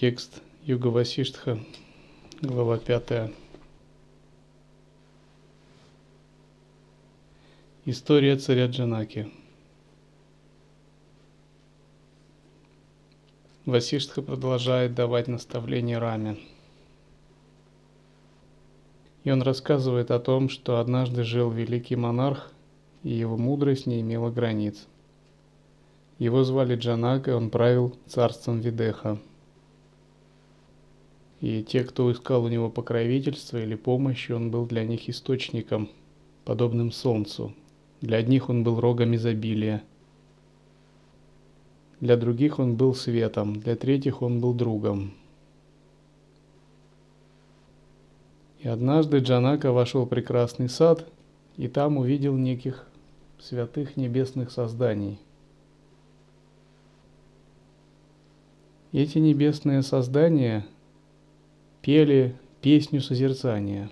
Текст 0.00 0.42
Юга 0.62 0.90
Васиштха, 0.90 1.58
глава 2.40 2.78
5. 2.78 3.32
История 7.84 8.36
царя 8.36 8.66
Джанаки. 8.66 9.32
Васиштха 13.66 14.22
продолжает 14.22 14.94
давать 14.94 15.26
наставления 15.26 15.98
Раме. 15.98 16.38
И 19.24 19.32
он 19.32 19.42
рассказывает 19.42 20.12
о 20.12 20.20
том, 20.20 20.48
что 20.48 20.78
однажды 20.78 21.24
жил 21.24 21.50
великий 21.50 21.96
монарх, 21.96 22.52
и 23.02 23.10
его 23.10 23.36
мудрость 23.36 23.86
не 23.86 24.00
имела 24.00 24.30
границ. 24.30 24.86
Его 26.20 26.44
звали 26.44 26.76
Джанака, 26.76 27.32
и 27.32 27.34
он 27.34 27.50
правил 27.50 27.96
царством 28.06 28.60
Видеха– 28.60 29.18
и 31.40 31.62
те, 31.62 31.84
кто 31.84 32.10
искал 32.10 32.44
у 32.44 32.48
него 32.48 32.68
покровительства 32.68 33.62
или 33.62 33.76
помощи, 33.76 34.32
он 34.32 34.50
был 34.50 34.66
для 34.66 34.84
них 34.84 35.08
источником, 35.08 35.88
подобным 36.44 36.90
солнцу. 36.90 37.54
Для 38.00 38.18
одних 38.18 38.48
он 38.48 38.64
был 38.64 38.80
рогом 38.80 39.14
изобилия, 39.14 39.82
для 42.00 42.16
других 42.16 42.58
он 42.58 42.76
был 42.76 42.94
светом, 42.94 43.60
для 43.60 43.74
третьих 43.74 44.22
он 44.22 44.40
был 44.40 44.54
другом. 44.54 45.14
И 48.60 48.68
однажды 48.68 49.18
Джанака 49.18 49.72
вошел 49.72 50.04
в 50.04 50.08
прекрасный 50.08 50.68
сад, 50.68 51.08
и 51.56 51.68
там 51.68 51.96
увидел 51.96 52.36
неких 52.36 52.86
святых 53.40 53.96
небесных 53.96 54.50
созданий. 54.50 55.18
Эти 58.92 59.18
небесные 59.18 59.82
создания– 59.82 60.66
пели 61.82 62.34
песню 62.60 63.00
созерцания. 63.00 63.90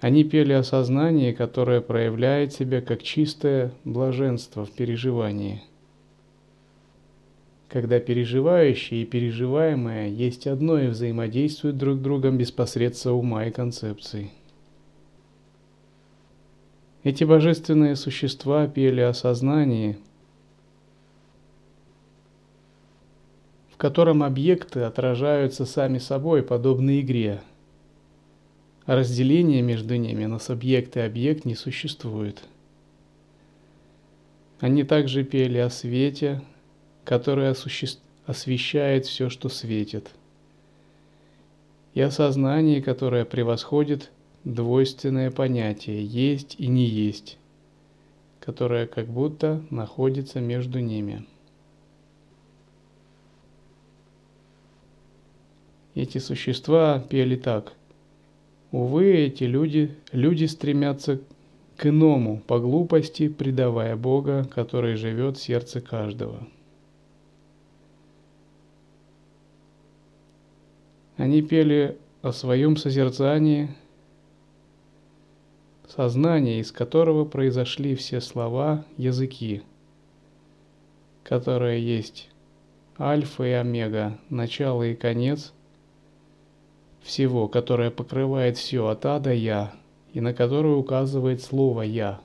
Они 0.00 0.24
пели 0.24 0.52
о 0.52 0.62
сознании, 0.62 1.32
которое 1.32 1.80
проявляет 1.80 2.52
себя 2.52 2.82
как 2.82 3.02
чистое 3.02 3.72
блаженство 3.84 4.64
в 4.64 4.70
переживании. 4.70 5.62
Когда 7.68 7.98
переживающее 7.98 9.02
и 9.02 9.06
переживаемое 9.06 10.08
есть 10.08 10.46
одно 10.46 10.78
и 10.78 10.88
взаимодействуют 10.88 11.78
друг 11.78 11.98
с 11.98 12.00
другом 12.00 12.38
без 12.38 12.52
посредства 12.52 13.12
ума 13.12 13.46
и 13.46 13.50
концепций. 13.50 14.30
Эти 17.02 17.24
божественные 17.24 17.96
существа 17.96 18.68
пели 18.68 19.00
о 19.00 19.14
сознании– 19.14 19.98
в 23.76 23.78
котором 23.78 24.22
объекты 24.22 24.80
отражаются 24.80 25.66
сами 25.66 25.98
собой, 25.98 26.42
подобно 26.42 26.98
игре. 26.98 27.42
А 28.86 28.96
разделения 28.96 29.60
между 29.60 29.96
ними 29.96 30.24
на 30.24 30.38
субъект 30.38 30.96
и 30.96 31.00
объект 31.00 31.44
не 31.44 31.54
существует. 31.54 32.42
Они 34.60 34.82
также 34.82 35.24
пели 35.24 35.58
о 35.58 35.68
свете, 35.68 36.40
который 37.04 37.50
осуще... 37.50 37.88
освещает 38.24 39.04
все, 39.04 39.28
что 39.28 39.50
светит, 39.50 40.08
и 41.92 42.00
о 42.00 42.10
сознании, 42.10 42.80
которое 42.80 43.26
превосходит 43.26 44.10
двойственное 44.44 45.30
понятие 45.30 46.02
«есть» 46.02 46.56
и 46.58 46.66
«не 46.68 46.86
есть», 46.86 47.36
которое 48.40 48.86
как 48.86 49.06
будто 49.06 49.62
находится 49.68 50.40
между 50.40 50.80
ними. 50.80 51.26
Эти 55.96 56.18
существа 56.18 57.02
пели 57.08 57.36
так. 57.36 57.72
Увы, 58.70 59.14
эти 59.14 59.44
люди, 59.44 59.96
люди 60.12 60.44
стремятся 60.44 61.22
к 61.78 61.86
иному, 61.86 62.42
по 62.46 62.60
глупости 62.60 63.28
предавая 63.28 63.96
Бога, 63.96 64.46
который 64.54 64.96
живет 64.96 65.38
в 65.38 65.42
сердце 65.42 65.80
каждого. 65.80 66.46
Они 71.16 71.40
пели 71.40 71.96
о 72.20 72.32
своем 72.32 72.76
созерцании, 72.76 73.70
сознании, 75.88 76.60
из 76.60 76.72
которого 76.72 77.24
произошли 77.24 77.94
все 77.94 78.20
слова, 78.20 78.84
языки, 78.98 79.62
которые 81.24 81.82
есть 81.82 82.28
альфа 83.00 83.44
и 83.44 83.52
омега, 83.52 84.18
начало 84.28 84.82
и 84.82 84.94
конец, 84.94 85.54
всего, 87.06 87.48
которое 87.48 87.90
покрывает 87.90 88.58
все 88.58 88.88
от 88.88 89.06
А 89.06 89.20
до 89.20 89.32
Я, 89.32 89.72
и 90.12 90.20
на 90.20 90.34
которое 90.34 90.74
указывает 90.74 91.40
слово 91.40 91.82
«Я». 91.82 92.20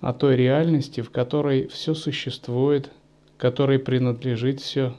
О 0.00 0.12
той 0.12 0.36
реальности, 0.36 1.00
в 1.00 1.10
которой 1.10 1.68
все 1.68 1.94
существует, 1.94 2.90
которой 3.38 3.78
принадлежит 3.78 4.60
все, 4.60 4.94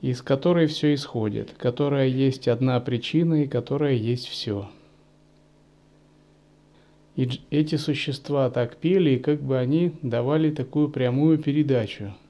из 0.00 0.20
которой 0.20 0.66
все 0.66 0.94
исходит, 0.94 1.52
которая 1.52 2.08
есть 2.08 2.48
одна 2.48 2.80
причина 2.80 3.44
и 3.44 3.46
которая 3.46 3.92
есть 3.92 4.26
все. 4.26 4.68
И 7.14 7.28
эти 7.50 7.76
существа 7.76 8.50
так 8.50 8.76
пели, 8.76 9.10
и 9.10 9.18
как 9.18 9.40
бы 9.40 9.58
они 9.58 9.92
давали 10.02 10.50
такую 10.50 10.88
прямую 10.88 11.38
передачу– 11.38 12.14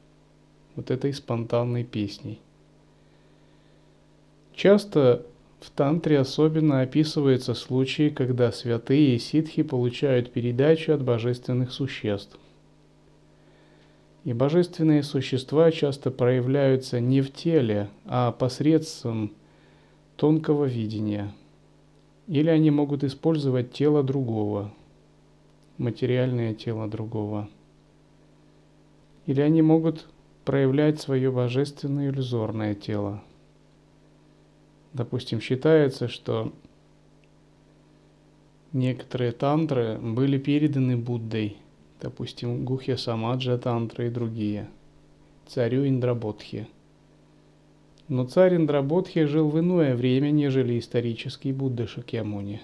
вот 0.76 0.90
этой 0.90 1.12
спонтанной 1.12 1.84
песней. 1.84 2.40
Часто 4.54 5.24
в 5.60 5.70
тантре 5.70 6.18
особенно 6.18 6.80
описываются 6.80 7.54
случаи, 7.54 8.08
когда 8.08 8.50
святые 8.52 9.16
и 9.16 9.18
ситхи 9.18 9.62
получают 9.62 10.32
передачу 10.32 10.92
от 10.92 11.02
божественных 11.02 11.72
существ. 11.72 12.38
И 14.24 14.32
божественные 14.32 15.02
существа 15.02 15.70
часто 15.70 16.10
проявляются 16.10 17.00
не 17.00 17.20
в 17.22 17.32
теле, 17.32 17.88
а 18.04 18.30
посредством 18.32 19.32
тонкого 20.16 20.64
видения. 20.66 21.32
Или 22.28 22.48
они 22.48 22.70
могут 22.70 23.02
использовать 23.02 23.72
тело 23.72 24.04
другого, 24.04 24.72
материальное 25.78 26.54
тело 26.54 26.88
другого. 26.88 27.48
Или 29.26 29.40
они 29.40 29.62
могут 29.62 30.06
проявлять 30.44 31.00
свое 31.00 31.30
божественное 31.30 32.10
иллюзорное 32.10 32.74
тело. 32.74 33.22
Допустим, 34.92 35.40
считается, 35.40 36.08
что 36.08 36.52
некоторые 38.72 39.32
тантры 39.32 39.98
были 39.98 40.38
переданы 40.38 40.96
Буддой, 40.96 41.56
допустим, 42.00 42.64
Гухья 42.64 42.96
Самаджа 42.96 43.56
тантра 43.58 44.06
и 44.06 44.10
другие. 44.10 44.68
царю 45.46 45.86
Индрабодхи. 45.86 46.66
Но 48.08 48.26
царь 48.26 48.56
Индрабодхи 48.56 49.24
жил 49.24 49.48
в 49.48 49.58
иное 49.58 49.94
время, 49.94 50.30
нежели 50.30 50.78
исторический 50.78 51.52
Будда 51.52 51.86
Шакьямуни. 51.86 52.60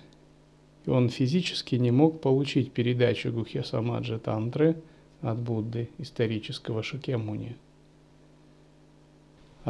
И 0.85 0.91
он 0.91 1.09
физически 1.09 1.77
не 1.77 1.91
мог 1.91 2.21
получить 2.21 2.73
передачу 2.73 3.33
Гухья 3.33 3.63
Самаджа 3.63 4.19
Тантры 4.19 4.77
от 5.23 5.39
Будды, 5.39 5.89
исторического 5.99 6.83
Шакьямуни. 6.83 7.57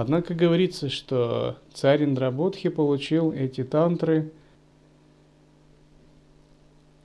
Однако 0.00 0.32
говорится, 0.32 0.90
что 0.90 1.58
царь 1.74 2.04
Индрабодхи 2.04 2.68
получил 2.68 3.32
эти 3.32 3.64
тантры 3.64 4.30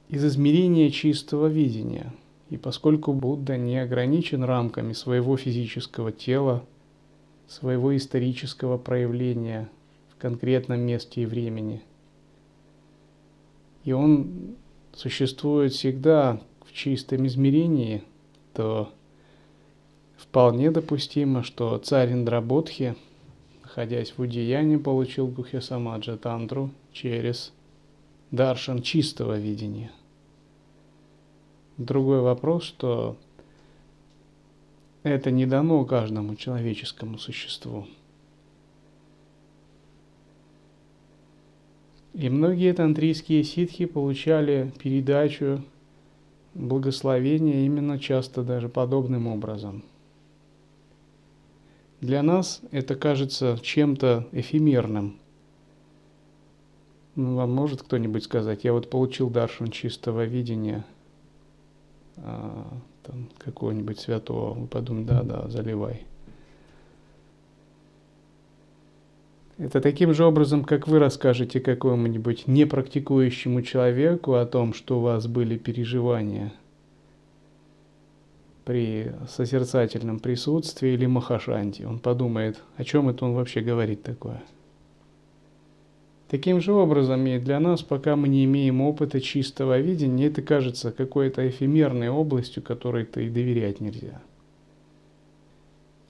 из 0.10 0.24
измерения 0.24 0.92
чистого 0.92 1.48
видения. 1.48 2.14
И 2.52 2.58
поскольку 2.58 3.14
Будда 3.14 3.58
не 3.58 3.80
ограничен 3.80 4.44
рамками 4.44 4.94
своего 4.94 5.38
физического 5.38 6.12
тела, 6.12 6.64
своего 7.48 7.98
исторического 7.98 8.78
проявления 8.78 9.72
в 10.12 10.22
конкретном 10.22 10.82
месте 10.82 11.24
и 11.24 11.26
времени, 11.26 11.82
и 13.86 13.92
он 13.92 14.56
существует 14.94 15.74
всегда 15.74 16.40
в 16.64 16.72
чистом 16.72 17.26
измерении, 17.26 18.04
то 18.54 18.94
вполне 20.24 20.72
допустимо, 20.72 21.44
что 21.44 21.78
царь 21.78 22.12
Индрабодхи, 22.12 22.96
находясь 23.62 24.14
в 24.18 24.20
Удеяне, 24.20 24.78
получил 24.80 25.28
Гухья 25.28 25.62
Тантру 25.62 26.72
через 26.92 27.52
даршан 28.32 28.82
чистого 28.82 29.38
видения– 29.38 29.92
Другой 31.78 32.22
вопрос, 32.22 32.64
что 32.64 33.18
это 35.02 35.32
не 35.32 35.48
дано 35.48 35.84
каждому 35.86 36.36
человеческому 36.36 37.18
существу. 37.18 37.88
И 42.14 42.30
многие 42.30 42.74
тантрийские 42.74 43.44
ситхи 43.44 43.86
получали 43.86 44.72
передачу 44.80 45.64
благословения 46.54 47.66
именно 47.66 47.98
часто 47.98 48.44
даже 48.44 48.70
подобным 48.70 49.26
образом. 49.26 49.84
Для 52.04 52.22
нас 52.22 52.62
это 52.72 52.96
кажется 52.96 53.58
чем-то 53.62 54.28
эфемерным. 54.32 55.18
Ну, 57.16 57.36
вам 57.36 57.52
может 57.52 57.82
кто-нибудь 57.82 58.24
сказать, 58.24 58.64
я 58.64 58.74
вот 58.74 58.90
получил 58.90 59.30
даршан 59.30 59.70
чистого 59.70 60.26
видения– 60.26 60.86
а, 62.18 62.68
там, 63.04 63.30
какого-нибудь 63.38 64.00
святого, 64.00 64.54
вы 64.54 64.68
подумаете, 64.68 65.10
да, 65.10 65.24
да, 65.24 65.50
заливай. 65.50 66.06
Это 69.58 69.82
таким 69.82 70.14
же 70.14 70.26
образом, 70.26 70.64
как 70.64 70.88
вы 70.88 71.00
расскажете 71.00 71.60
какому-нибудь 71.60 72.48
непрактикующему 72.48 73.62
человеку 73.62 74.34
о 74.34 74.46
том, 74.46 74.74
что 74.74 75.00
у 75.00 75.02
вас 75.02 75.28
были 75.28 75.58
переживания 75.58 76.54
при 78.66 79.14
созерцательном 79.30 80.20
присутствии 80.20 80.94
или 80.94 81.06
махашанте. 81.06 81.88
Он 81.88 82.00
подумает, 82.00 82.60
о 82.78 82.84
чем 82.84 83.10
это 83.10 83.26
он 83.26 83.34
вообще 83.34 83.62
говорит 83.62 84.04
такое. 84.04 84.42
Таким 86.30 86.62
же 86.62 86.74
образом 86.74 87.26
и 87.28 87.38
для 87.38 87.60
нас, 87.60 87.84
пока 87.84 88.16
мы 88.16 88.28
не 88.28 88.46
имеем 88.46 88.82
опыта 88.82 89.22
чистого 89.22 89.78
видения, 89.80 90.28
это 90.28 90.42
кажется 90.42 90.92
какой-то 90.92 91.48
эфемерной 91.48 92.10
областью, 92.10 92.64
которой-то 92.64 93.22
и 93.22 93.30
доверять 93.30 93.82
нельзя. 93.82 94.20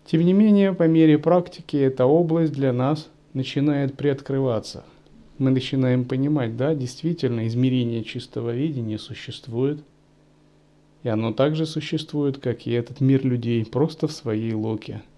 Тем 0.06 0.22
не 0.22 0.34
менее, 0.34 0.74
по 0.74 0.84
мере 0.84 1.18
практики 1.18 1.76
эта 1.76 2.06
область 2.06 2.54
для 2.54 2.72
нас 2.72 3.10
начинает 3.34 3.96
приоткрываться. 3.96 4.86
Мы 5.40 5.52
начинаем 5.52 6.06
понимать, 6.06 6.56
да, 6.56 6.76
действительно, 6.76 7.48
измерение 7.48 8.04
чистого 8.04 8.52
видения 8.56 9.00
существует. 9.00 9.84
И 11.04 11.10
оно 11.10 11.34
также 11.34 11.66
существует, 11.66 12.38
как 12.38 12.66
и 12.66 12.72
этот 12.72 13.02
мир 13.02 13.26
людей, 13.26 13.66
просто 13.66 14.08
в 14.08 14.12
своей 14.12 14.54
локе– 14.54 15.04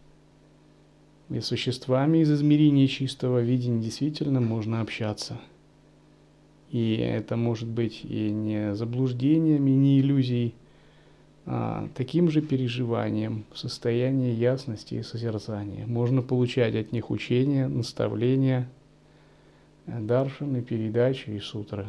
и 1.30 1.40
существами 1.40 2.20
из 2.20 2.32
измерения 2.32 2.88
чистого 2.88 3.40
видения 3.40 3.82
действительно 3.82 4.42
можно 4.42 4.82
общаться. 4.82 5.40
И 6.70 6.96
это 6.96 7.36
может 7.36 7.68
быть 7.68 8.02
и 8.04 8.30
не 8.30 8.76
заблуждениями, 8.76 9.72
не 9.72 10.00
иллюзией, 10.00 10.54
а 11.48 11.90
таким 11.96 12.30
же 12.30 12.42
переживанием 12.42 13.46
в 13.52 13.58
состоянии 13.58 14.34
ясности 14.34 14.96
и 14.96 15.04
созерцания. 15.04 15.88
Можно 15.88 16.22
получать 16.22 16.76
от 16.76 16.92
них 16.92 17.10
учения, 17.10 17.68
наставления, 17.68 18.70
даршины, 19.88 20.62
передачи 20.62 21.30
и 21.30 21.40
сутры, 21.40 21.88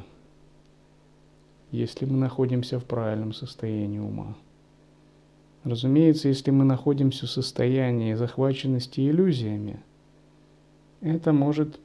если 1.76 2.06
мы 2.06 2.16
находимся 2.16 2.78
в 2.78 2.84
правильном 2.84 3.32
состоянии 3.32 3.98
ума. 3.98 4.36
Разумеется, 5.64 6.28
если 6.28 6.50
мы 6.50 6.64
находимся 6.64 7.26
в 7.26 7.30
состоянии 7.30 8.14
захваченности 8.14 9.00
иллюзиями, 9.00 9.80
это 11.00 11.32
может 11.32 11.78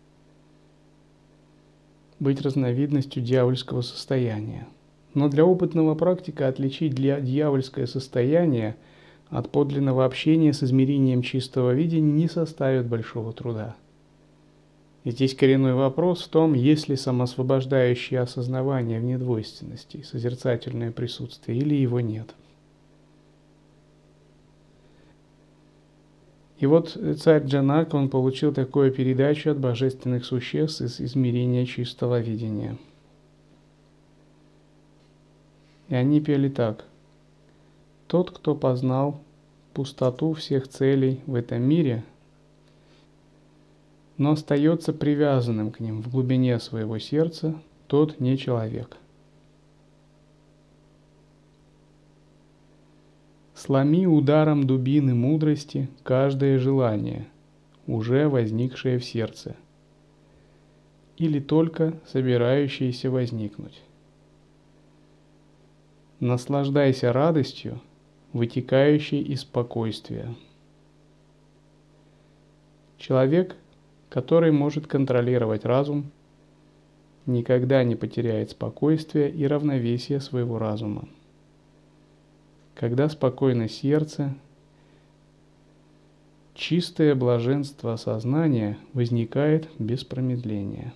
быть 2.20 2.42
разновидностью 2.42 3.24
дьявольского 3.24 3.82
состояния. 3.82 4.68
Но 5.16 5.28
для 5.28 5.44
опытного 5.44 5.96
практика 5.96 6.48
отличить 6.48 6.94
для 6.94 7.20
дьявольское 7.20 7.88
состояние 7.88 8.78
от 9.30 9.50
подлинного 9.50 10.06
общения 10.06 10.54
с 10.54 10.62
измерением 10.62 11.24
чистого 11.24 11.72
видения 11.72 12.12
не 12.12 12.28
составит 12.28 12.86
большого 12.86 13.34
труда. 13.34 13.76
Здесь 15.04 15.34
коренной 15.34 15.74
вопрос 15.74 16.22
в 16.22 16.28
том, 16.28 16.54
есть 16.54 16.88
ли 16.88 16.96
самосвобождающее 16.96 18.20
осознавание 18.20 19.00
в 19.00 19.04
недвойственности, 19.04 20.04
созерцательное 20.04 20.92
присутствие, 20.92 21.58
или 21.58 21.74
его 21.74 22.00
нет. 22.00 22.36
И 26.60 26.68
вот 26.68 26.96
царь 27.18 27.44
Джанак, 27.44 27.96
он 27.96 28.10
получил 28.10 28.54
такую 28.54 28.92
передачу 28.92 29.50
от 29.50 29.58
божественных 29.58 30.24
существ 30.24 30.82
из 30.82 31.02
измерения 31.02 31.66
чистого 31.66 32.20
видения. 32.20 32.78
И 35.90 35.96
они 35.96 36.22
пели 36.22 36.50
так. 36.50 36.86
Тот, 38.06 38.30
кто 38.30 38.54
познал 38.54 39.20
пустоту 39.74 40.34
всех 40.34 40.68
целей 40.68 41.22
в 41.26 41.34
этом 41.34 41.64
мире, 41.64 42.04
но 44.22 44.34
остается 44.34 44.94
привязанным 44.94 45.72
к 45.72 45.80
ним 45.80 46.04
в 46.04 46.12
глубине 46.12 46.60
своего 46.60 47.00
сердца, 47.00 47.56
тот 47.88 48.20
не 48.20 48.38
человек. 48.38 48.98
Сломи 53.56 54.06
ударом 54.06 54.68
дубины 54.68 55.16
мудрости 55.16 55.90
каждое 56.04 56.60
желание, 56.60 57.26
уже 57.88 58.30
возникшее 58.30 59.00
в 59.00 59.06
сердце, 59.06 59.56
или 61.18 61.40
только 61.40 62.00
собирающееся 62.06 63.10
возникнуть. 63.10 63.82
Наслаждайся 66.20 67.12
радостью, 67.12 67.82
вытекающей 68.34 69.24
из 69.24 69.42
спокойствия. 69.42 70.36
Человек, 73.00 73.56
который 74.12 74.52
может 74.52 74.86
контролировать 74.86 75.66
разум, 75.66 76.12
никогда 77.26 77.84
не 77.84 77.96
потеряет 77.96 78.52
спокойствие 78.52 79.32
и 79.32 79.48
равновесие 79.48 80.20
своего 80.20 80.60
разума 80.60 81.08
когда 82.82 83.10
спокойно 83.10 83.70
сердце, 83.70 84.34
чистое 86.56 87.14
блаженство 87.14 87.96
сознания 87.96 88.80
возникает 88.94 89.70
без 89.78 90.04
промедления. 90.04 90.92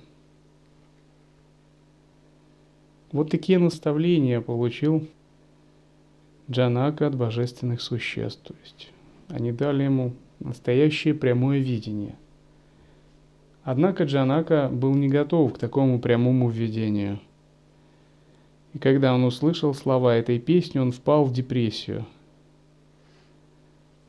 Вот 3.12 3.30
такие 3.30 3.60
наставления 3.60 4.42
получил 4.42 5.08
Джанака 6.50 7.06
от 7.06 7.16
божественных 7.16 7.82
существ. 7.82 8.42
То 8.44 8.56
есть 8.64 8.92
они 9.30 9.52
дали 9.52 9.84
ему 9.84 10.14
настоящее 10.40 11.14
прямое 11.14 11.60
видение. 11.60 12.16
Однако 13.66 14.06
Джанака 14.06 14.70
был 14.72 14.94
не 14.94 15.10
готов 15.10 15.56
к 15.56 15.58
такому 15.58 16.00
прямому 16.00 16.50
введению– 16.50 17.20
и 18.76 18.78
когда 18.78 19.16
он 19.16 19.24
услышал 19.24 19.74
слова 19.74 20.16
этой 20.16 20.38
песни, 20.38 20.80
он 20.80 20.92
впал 20.92 21.24
в 21.24 21.32
депрессию. 21.32 22.06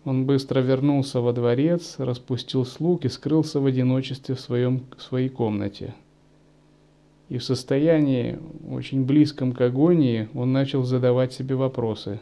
Он 0.05 0.27
быстро 0.27 0.59
вернулся 0.59 1.21
во 1.21 1.33
дворец, 1.33 1.95
распустил 1.99 2.67
слуг 2.67 3.05
и 3.05 3.09
скрылся 3.09 3.61
в 3.61 3.67
одиночестве 3.67 4.35
в, 4.35 4.41
своем, 4.41 4.83
в 4.97 5.03
своей 5.03 5.29
комнате. 5.29 5.95
И 7.29 7.39
в 7.39 7.45
состоянии, 7.45 8.41
очень 8.69 9.05
близком 9.05 9.53
к 9.53 9.61
агонии, 9.61 10.29
он 10.35 10.53
начал 10.53 10.83
задавать 10.83 11.33
себе 11.33 11.55
вопросы. 11.55 12.19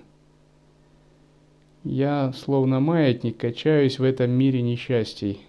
Я, 1.82 2.34
словно 2.34 2.78
маятник, 2.78 3.38
качаюсь 3.38 3.98
в 3.98 4.04
этом 4.04 4.32
мире 4.32 4.60
несчастий. 4.60 5.40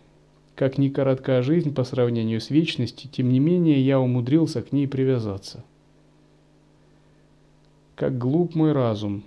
Как 0.56 0.78
ни 0.78 0.90
коротка 0.90 1.42
жизнь 1.42 1.74
по 1.74 1.84
сравнению 1.84 2.40
с 2.40 2.50
вечностью, 2.50 3.10
тем 3.10 3.30
не 3.30 3.40
менее 3.40 3.80
я 3.82 4.00
умудрился 4.00 4.62
к 4.62 4.72
ней 4.72 4.88
привязаться. 4.88 5.64
Как 7.96 8.18
глуп 8.18 8.56
мой 8.56 8.72
разум. 8.72 9.24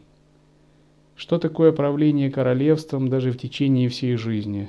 Что 1.17 1.39
такое 1.39 1.73
правление 1.73 2.31
королевством 2.31 3.09
даже 3.09 3.33
в 3.33 3.39
течение 3.39 3.89
всей 3.89 4.17
жизни? 4.17 4.69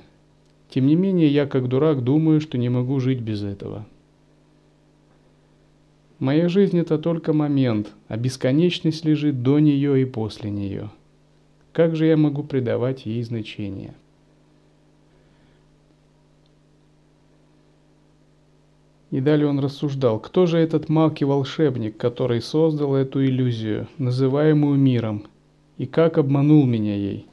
Тем 0.70 0.88
не 0.88 0.96
менее, 0.96 1.28
я 1.28 1.46
как 1.48 1.68
дурак 1.68 2.04
думаю, 2.04 2.42
что 2.42 2.58
не 2.58 2.70
могу 2.70 3.00
жить 3.00 3.22
без 3.22 3.44
этого. 3.44 3.86
Моя 6.20 6.50
жизнь– 6.50 6.78
это 6.80 6.98
только 6.98 7.34
момент, 7.34 7.94
а 8.08 8.18
бесконечность 8.18 9.06
лежит 9.06 9.42
до 9.42 9.60
нее 9.60 10.02
и 10.02 10.06
после 10.06 10.52
нее– 10.52 10.92
как 11.72 11.96
же 11.96 12.08
я 12.08 12.18
могу 12.18 12.44
придавать 12.44 13.06
ей 13.06 13.22
значение? 13.24 13.94
И 19.12 19.22
далее 19.22 19.48
он 19.48 19.60
рассуждал, 19.60 20.20
кто 20.20 20.46
же 20.46 20.60
этот 20.60 20.88
маг 20.88 21.22
и 21.22 21.26
волшебник, 21.26 21.98
который 21.98 22.42
создал 22.42 22.96
эту 22.96 23.24
иллюзию, 23.26 23.88
называемую 23.98 24.78
миром, 24.78 25.26
и 25.78 25.86
как 25.86 26.18
обманул 26.18 26.66
меня 26.66 26.96
ей? 26.96 27.28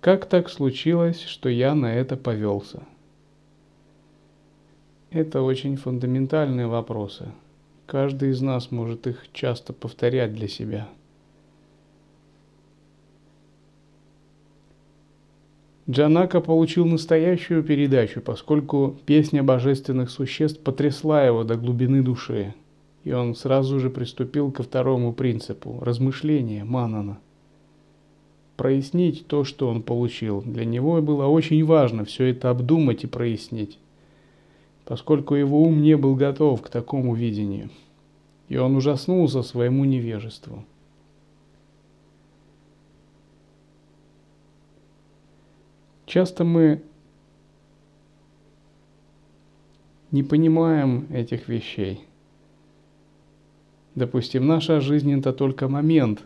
Как 0.00 0.26
так 0.26 0.50
случилось, 0.50 1.22
что 1.22 1.48
я 1.48 1.74
на 1.74 1.94
это 1.94 2.16
повелся? 2.16 2.82
Это 5.10 5.40
очень 5.40 5.76
фундаментальные 5.76 6.66
вопросы. 6.66 7.28
Каждый 7.86 8.30
из 8.30 8.42
нас 8.42 8.70
может 8.70 9.06
их 9.06 9.26
часто 9.32 9.72
повторять 9.72 10.34
для 10.34 10.48
себя– 10.48 10.88
Джанака 15.88 16.40
получил 16.40 16.86
настоящую 16.86 17.62
передачу, 17.62 18.22
поскольку 18.22 18.96
песня 19.04 19.42
божественных 19.42 20.08
существ 20.08 20.60
потрясла 20.60 21.22
его 21.24 21.44
до 21.44 21.56
глубины 21.56 22.02
души, 22.02 22.54
и 23.04 23.12
он 23.12 23.34
сразу 23.34 23.78
же 23.78 23.90
приступил 23.90 24.50
ко 24.50 24.62
второму 24.62 25.12
принципу– 25.12 25.78
размышления 25.82 26.64
Манана. 26.64 27.18
Прояснить 28.56 29.26
то, 29.26 29.44
что 29.44 29.68
он 29.68 29.82
получил. 29.82 30.40
Для 30.40 30.64
него 30.64 31.02
было 31.02 31.26
очень 31.26 31.62
важно 31.64 32.06
все 32.06 32.26
это 32.26 32.48
обдумать 32.48 33.04
и 33.04 33.08
прояснить, 33.08 33.78
поскольку 34.86 35.34
его 35.34 35.62
ум 35.62 35.82
не 35.82 35.98
был 35.98 36.14
готов 36.14 36.62
к 36.62 36.70
такому 36.70 37.14
видению, 37.14 37.68
и 38.48 38.56
он 38.56 38.74
ужаснулся 38.74 39.42
своему 39.42 39.84
невежеству– 39.84 40.64
Часто 46.06 46.44
мы 46.44 46.82
не 50.10 50.22
понимаем 50.22 51.06
этих 51.10 51.48
вещей. 51.48 52.00
Допустим, 53.94 54.46
наша 54.46 54.80
жизнь 54.80 55.12
это 55.18 55.32
только 55.32 55.68
момент. 55.68 56.22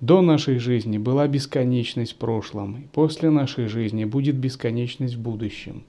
До 0.00 0.20
нашей 0.20 0.58
жизни 0.58 0.98
была 0.98 1.26
бесконечность 1.26 2.12
в 2.12 2.16
прошлом, 2.16 2.82
и 2.82 2.86
после 2.86 3.30
нашей 3.30 3.66
жизни 3.66 4.04
будет 4.04 4.36
бесконечность 4.36 5.14
в 5.14 5.20
будущем. 5.20 5.84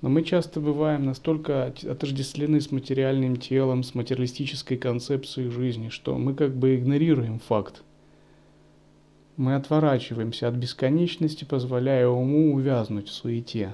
Но 0.00 0.08
мы 0.08 0.22
часто 0.22 0.60
бываем 0.60 1.04
настолько 1.04 1.66
отождествлены 1.66 2.60
с 2.60 2.70
материальным 2.70 3.36
телом, 3.36 3.82
с 3.82 3.94
материалистической 3.94 4.76
концепцией 4.76 5.50
жизни, 5.50 5.88
что 5.88 6.16
мы 6.16 6.34
как 6.34 6.54
бы 6.54 6.76
игнорируем 6.76 7.40
факт 7.40 7.82
мы 9.38 9.54
отворачиваемся 9.54 10.48
от 10.48 10.54
бесконечности, 10.54 11.44
позволяя 11.44 12.08
уму 12.08 12.54
увязнуть 12.54 13.08
в 13.08 13.12
суете. 13.12 13.72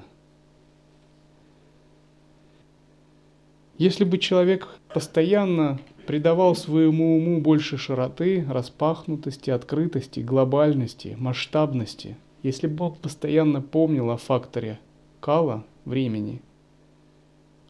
Если 3.77 4.05
бы 4.05 4.19
человек 4.19 4.67
постоянно 4.93 5.79
придавал 6.05 6.55
своему 6.55 7.17
уму 7.17 7.41
больше 7.41 7.77
широты, 7.77 8.45
распахнутости, 8.47 9.49
открытости, 9.49 10.19
глобальности, 10.19 11.17
масштабности, 11.19 12.15
если 12.43 12.67
бы 12.67 12.85
он 12.85 12.95
постоянно 12.95 13.59
помнил 13.59 14.11
о 14.11 14.17
факторе 14.17 14.79
кала, 15.19 15.65
времени, 15.83 16.41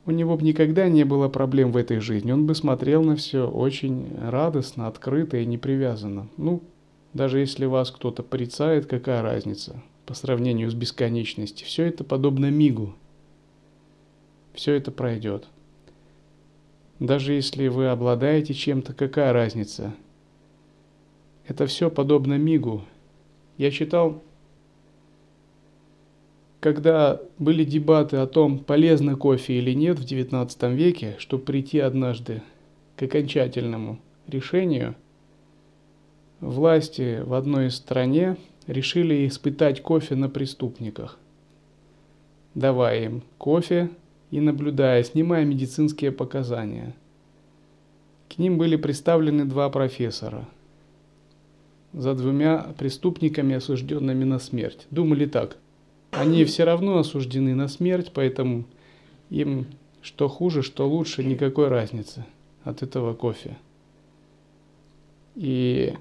у 0.05 0.11
него 0.11 0.37
бы 0.37 0.43
никогда 0.43 0.89
не 0.89 1.05
было 1.05 1.29
проблем 1.29 1.71
в 1.71 1.77
этой 1.77 1.99
жизни. 1.99 2.31
Он 2.33 2.45
бы 2.45 2.55
смотрел 2.55 3.03
на 3.03 3.15
все 3.15 3.49
очень 3.49 4.05
радостно, 4.21 4.87
открыто 4.87 5.37
и 5.37 5.45
непривязанно. 5.45 6.27
Ну, 6.37 6.61
даже 7.15 7.39
если 7.39 7.65
вас 7.65 7.91
кто-то 7.91 8.23
порицает, 8.23 8.87
какая 8.87 9.21
разница 9.21 9.81
по 10.05 10.13
сравнению 10.13 10.69
с 10.69 10.73
бесконечностью? 10.73 11.65
Все 11.65 11.85
это 11.85 12.03
подобно 12.03 12.51
мигу. 12.51 12.93
Все 14.53 14.73
это 14.73 14.91
пройдет. 14.91 15.47
Даже 16.99 17.31
если 17.31 17.69
вы 17.69 17.87
обладаете 17.87 18.53
чем-то, 18.53 18.93
какая 18.93 19.31
разница? 19.31 19.95
Это 21.47 21.67
все 21.67 21.89
подобно 21.89 22.37
мигу. 22.37 22.83
Я 23.57 23.71
читал, 23.71 24.21
когда 26.59 27.21
были 27.39 27.63
дебаты 27.63 28.17
о 28.17 28.27
том, 28.27 28.59
полезно 28.59 29.15
кофе 29.15 29.53
или 29.53 29.71
нет 29.71 29.99
в 29.99 30.03
XIX 30.03 30.75
веке, 30.75 31.15
чтобы 31.19 31.45
прийти 31.45 31.79
однажды 31.79 32.43
к 32.97 33.03
окончательному 33.03 33.99
решению– 34.27 34.95
власти 36.45 37.21
в 37.25 37.33
одной 37.33 37.71
стране 37.71 38.37
решили 38.67 39.27
испытать 39.27 39.81
кофе 39.81 40.15
на 40.15 40.29
преступниках, 40.29 41.17
давая 42.53 43.05
им 43.05 43.23
кофе 43.37 43.89
и 44.31 44.39
наблюдая, 44.39 45.03
снимая 45.03 45.45
медицинские 45.45 46.11
показания. 46.11 46.95
К 48.29 48.37
ним 48.37 48.57
были 48.57 48.75
представлены 48.75 49.45
два 49.45 49.69
профессора 49.69 50.47
за 51.93 52.13
двумя 52.13 52.73
преступниками, 52.77 53.55
осужденными 53.55 54.25
на 54.25 54.39
смерть. 54.39 54.85
Думали 54.91 55.25
так, 55.25 55.57
они 56.11 56.43
все 56.43 56.65
равно 56.65 56.97
осуждены 56.97 57.55
на 57.55 57.67
смерть, 57.67 58.11
поэтому 58.13 58.65
им 59.29 59.67
что 60.01 60.27
хуже, 60.27 60.61
что 60.61 60.87
лучше, 60.87 61.23
никакой 61.23 61.67
разницы 61.67 62.25
от 62.63 62.83
этого 62.83 63.15
кофе. 63.15 63.57
И 65.35 65.95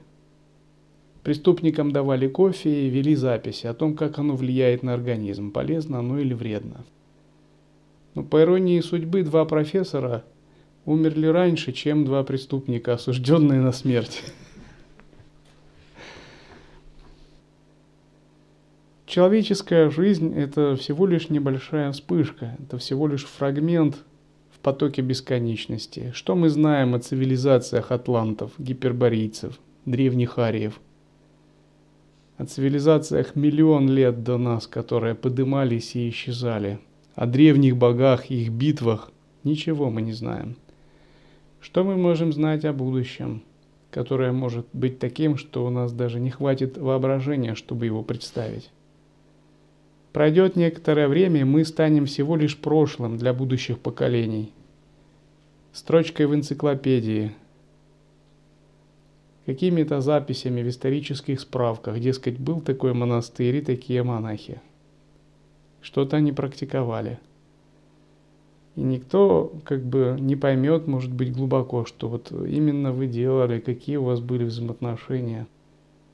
Преступникам 1.25 1.90
давали 1.90 2.28
кофе 2.28 2.87
и 2.87 2.90
вели 2.90 3.14
записи 3.14 3.66
о 3.66 3.73
том, 3.73 3.97
как 3.97 4.19
оно 4.19 4.37
влияет 4.37 4.83
на 4.83 4.93
организм, 4.93 5.52
полезно 5.52 6.00
оно 6.00 6.19
или 6.19 6.35
вредно. 6.35 6.85
Но 8.14 8.23
по 8.23 8.43
иронии 8.43 8.78
судьбы 8.81 9.23
два 9.23 9.47
профессора 9.47 10.23
умерли 10.85 11.26
раньше, 11.26 11.73
чем 11.73 12.04
два 12.04 12.25
преступника, 12.25 12.93
осужденные 12.93 13.62
на 13.62 13.73
смерть. 13.73 14.23
Человеческая 19.07 19.88
жизнь– 19.88 20.35
это 20.37 20.76
всего 20.76 21.07
лишь 21.07 21.31
небольшая 21.31 21.90
вспышка, 21.93 22.54
это 22.62 22.76
всего 22.76 23.07
лишь 23.07 23.25
фрагмент 23.25 23.97
в 24.50 24.59
потоке 24.59 25.00
бесконечности. 25.00 26.12
Что 26.14 26.35
мы 26.35 26.50
знаем 26.50 26.95
о 26.95 26.99
цивилизациях 26.99 27.93
атлантов, 27.93 28.52
гиперборийцев, 28.59 29.59
древних 29.87 30.38
ариев– 30.38 30.78
о 32.37 32.47
цивилизациях 32.47 33.37
миллион 33.37 33.88
лет 33.88 34.25
до 34.25 34.38
нас, 34.38 34.67
которые 34.67 35.14
подымались 35.14 35.95
и 35.95 36.09
исчезали, 36.09 36.81
о 37.14 37.26
древних 37.26 37.76
богах 37.76 38.26
их 38.26 38.50
битвах, 38.50 39.12
ничего 39.45 39.91
мы 39.91 40.03
не 40.03 40.12
знаем. 40.12 40.57
Что 41.61 41.85
мы 41.85 41.97
можем 41.97 42.33
знать 42.33 42.64
о 42.64 42.73
будущем, 42.73 43.43
которое 43.91 44.33
может 44.33 44.67
быть 44.73 44.99
таким, 44.99 45.37
что 45.37 45.64
у 45.64 45.71
нас 45.71 45.93
даже 45.93 46.19
не 46.19 46.31
хватит 46.31 46.76
воображения, 46.76 47.55
чтобы 47.55 47.87
его 47.87 48.03
представить? 48.03 48.71
Пройдет 50.12 50.57
некоторое 50.57 51.09
время, 51.09 51.47
мы 51.47 51.64
станем 51.64 52.07
всего 52.07 52.37
лишь 52.37 52.57
прошлым 52.57 53.17
для 53.17 53.33
будущих 53.33 53.79
поколений. 53.79 54.53
Строчкой 55.73 56.26
в 56.26 56.35
энциклопедии– 56.35 57.33
какими-то 59.47 60.01
записями 60.01 60.63
в 60.63 60.69
исторических 60.69 61.41
справках, 61.41 62.01
дескать, 62.01 62.39
был 62.39 62.61
такой 62.61 62.95
монастырь 62.95 63.57
и 63.57 63.61
такие 63.61 64.03
монахи. 64.03 64.61
Что-то 65.81 66.17
они 66.17 66.33
практиковали. 66.33 67.19
И 68.77 68.81
никто 68.81 69.53
как 69.65 69.85
бы 69.85 70.17
не 70.19 70.35
поймет, 70.35 70.87
может 70.87 71.13
быть, 71.13 71.33
глубоко, 71.33 71.85
что 71.85 72.09
вот 72.09 72.33
именно 72.33 72.93
вы 72.93 73.07
делали, 73.07 73.61
какие 73.61 73.97
у 73.97 74.05
вас 74.05 74.21
были 74.21 74.45
взаимоотношения. 74.45 75.47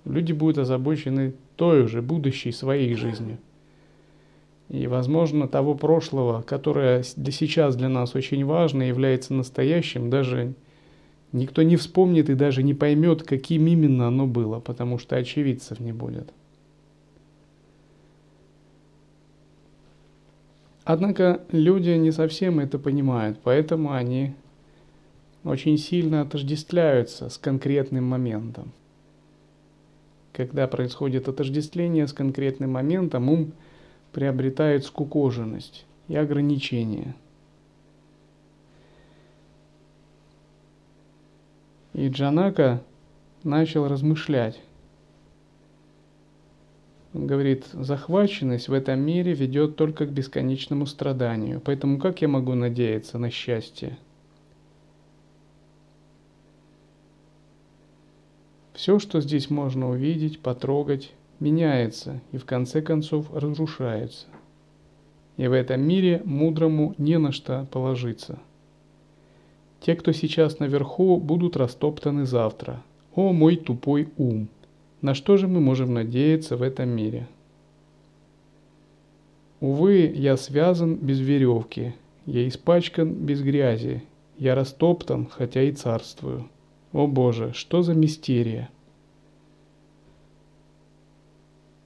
Люди 0.04 0.32
будут 0.32 0.58
озабочены 0.58 1.34
той 1.56 1.86
же 1.86 2.02
будущей 2.02 2.52
своей 2.52 2.94
жизнью. 2.94 3.38
И, 4.68 4.86
возможно, 4.86 5.48
того 5.48 5.74
прошлого, 5.74 6.42
которое 6.42 7.02
для 7.16 7.32
сейчас 7.32 7.76
для 7.76 7.88
нас 7.88 8.14
очень 8.14 8.44
важно, 8.44 8.82
является 8.82 9.34
настоящим, 9.34 10.10
даже 10.10 10.54
Никто 11.32 11.62
не 11.62 11.76
вспомнит 11.76 12.28
и 12.28 12.34
даже 12.34 12.62
не 12.62 12.74
поймет, 12.74 13.22
каким 13.22 13.66
именно 13.66 14.08
оно 14.08 14.26
было, 14.26 14.58
потому 14.58 14.98
что 14.98 15.16
очевидцев 15.16 15.78
не 15.78 15.92
будет. 15.92 16.32
Однако 20.84 21.42
люди 21.52 21.90
не 21.90 22.10
совсем 22.10 22.58
это 22.58 22.78
понимают, 22.78 23.38
поэтому 23.44 23.92
они 23.92 24.34
очень 25.44 25.78
сильно 25.78 26.22
отождествляются 26.22 27.28
с 27.28 27.38
конкретным 27.38 28.04
моментом. 28.04 28.72
Когда 30.32 30.66
происходит 30.66 31.28
отождествление 31.28 32.08
с 32.08 32.12
конкретным 32.12 32.72
моментом, 32.72 33.28
ум 33.28 33.52
приобретает 34.12 34.84
скукоженность 34.84 35.84
и 36.08 36.16
ограничения. 36.16 37.14
И 41.92 42.08
Джанака 42.08 42.82
начал 43.42 43.88
размышлять. 43.88 44.60
Он 47.12 47.26
говорит, 47.26 47.66
захваченность 47.72 48.68
в 48.68 48.72
этом 48.72 49.00
мире 49.00 49.32
ведет 49.34 49.76
только 49.76 50.06
к 50.06 50.12
бесконечному 50.12 50.86
страданию. 50.86 51.60
Поэтому 51.60 51.98
как 51.98 52.22
я 52.22 52.28
могу 52.28 52.54
надеяться 52.54 53.18
на 53.18 53.30
счастье? 53.30 53.98
Все, 58.74 58.98
что 58.98 59.20
здесь 59.20 59.50
можно 59.50 59.90
увидеть, 59.90 60.40
потрогать, 60.40 61.12
меняется 61.40 62.20
и 62.30 62.38
в 62.38 62.44
конце 62.44 62.80
концов 62.80 63.26
разрушается. 63.34 64.26
И 65.36 65.48
в 65.48 65.52
этом 65.52 65.82
мире 65.82 66.22
мудрому 66.24 66.94
не 66.96 67.18
на 67.18 67.32
что 67.32 67.66
положиться. 67.72 68.38
Те, 69.80 69.94
кто 69.94 70.12
сейчас 70.12 70.58
наверху, 70.58 71.16
будут 71.16 71.56
растоптаны 71.56 72.26
завтра. 72.26 72.82
О 73.14 73.32
мой 73.32 73.56
тупой 73.56 74.08
ум! 74.18 74.48
На 75.00 75.14
что 75.14 75.38
же 75.38 75.48
мы 75.48 75.60
можем 75.60 75.94
надеяться 75.94 76.56
в 76.56 76.62
этом 76.62 76.90
мире? 76.90 77.26
Увы, 79.60 80.12
я 80.14 80.36
связан 80.36 80.96
без 80.96 81.20
веревки, 81.20 81.94
я 82.26 82.46
испачкан 82.46 83.12
без 83.12 83.42
грязи, 83.42 84.02
я 84.38 84.54
растоптан, 84.54 85.26
хотя 85.26 85.62
и 85.62 85.72
царствую. 85.72 86.48
О 86.92 87.06
Боже, 87.06 87.52
что 87.54 87.82
за 87.82 87.94
мистерия! 87.94 88.68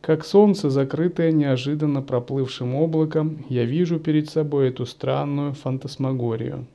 Как 0.01 0.25
солнце, 0.25 0.69
закрытое 0.69 1.33
неожиданно 1.33 2.03
проплывшим 2.03 2.75
облаком, 2.75 3.45
я 3.49 3.65
вижу 3.65 3.99
перед 3.99 4.29
собой 4.29 4.69
эту 4.69 4.85
странную 4.85 5.55
фантасмагорию. 5.55 6.67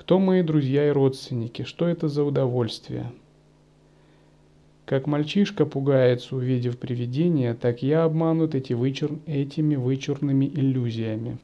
Кто 0.00 0.18
мои 0.18 0.42
друзья 0.42 0.88
и 0.88 0.92
родственники? 0.92 1.62
Что 1.62 1.86
это 1.86 2.08
за 2.08 2.24
удовольствие? 2.24 3.12
Как 4.86 5.06
мальчишка 5.06 5.66
пугается, 5.66 6.36
увидев 6.36 6.78
привидение, 6.78 7.52
так 7.52 7.82
я 7.82 8.04
обманут 8.04 8.54
эти 8.54 8.72
вычур... 8.72 9.18
этими 9.26 9.76
вычурными 9.76 10.46
иллюзиями. 10.46 11.36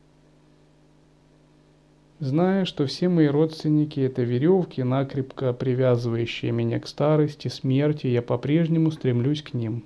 Зная, 2.19 2.65
что 2.65 2.87
все 2.87 3.11
мои 3.11 3.27
родственники– 3.27 4.01
это 4.01 4.23
веревки, 4.23 4.81
накрепко 4.81 5.53
привязывающие 5.53 6.51
меня 6.51 6.81
к 6.81 6.87
старости, 6.87 7.49
смерти, 7.49 8.07
я 8.07 8.23
по-прежнему 8.23 8.91
стремлюсь 8.91 9.43
к 9.43 9.53
ним. 9.53 9.85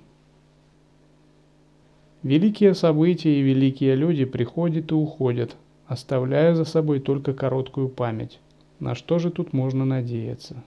Великие 2.23 2.73
события 2.73 3.37
и 3.37 3.41
великие 3.43 3.95
люди 3.95 4.23
приходят 4.23 4.91
и 4.91 4.95
уходят, 4.95 5.57
оставляя 5.87 6.55
за 6.55 6.63
собой 6.63 7.01
только 7.01 7.33
короткую 7.33 7.89
память. 7.89 8.39
На 8.81 8.95
что 8.95 9.19
же 9.19 9.29
тут 9.29 9.53
можно 9.53 9.85
надеяться? 9.85 10.63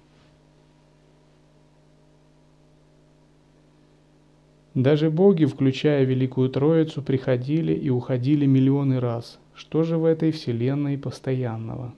Даже 4.73 5.11
боги, 5.11 5.45
включая 5.45 6.05
Великую 6.05 6.49
Троицу, 6.49 7.03
приходили 7.03 7.75
и 7.75 7.91
уходили 7.91 8.47
миллионы 8.47 9.01
раз. 9.01 9.41
Что 9.53 9.83
же 9.83 9.99
в 9.99 10.05
этой 10.05 10.31
вселенной 10.31 10.97
постоянного? 10.97 11.93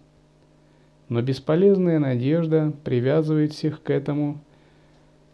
Но 1.10 1.20
бесполезная 1.20 1.98
надежда 1.98 2.72
привязывает 2.82 3.52
всех 3.52 3.82
к 3.82 3.90
этому 3.90 4.40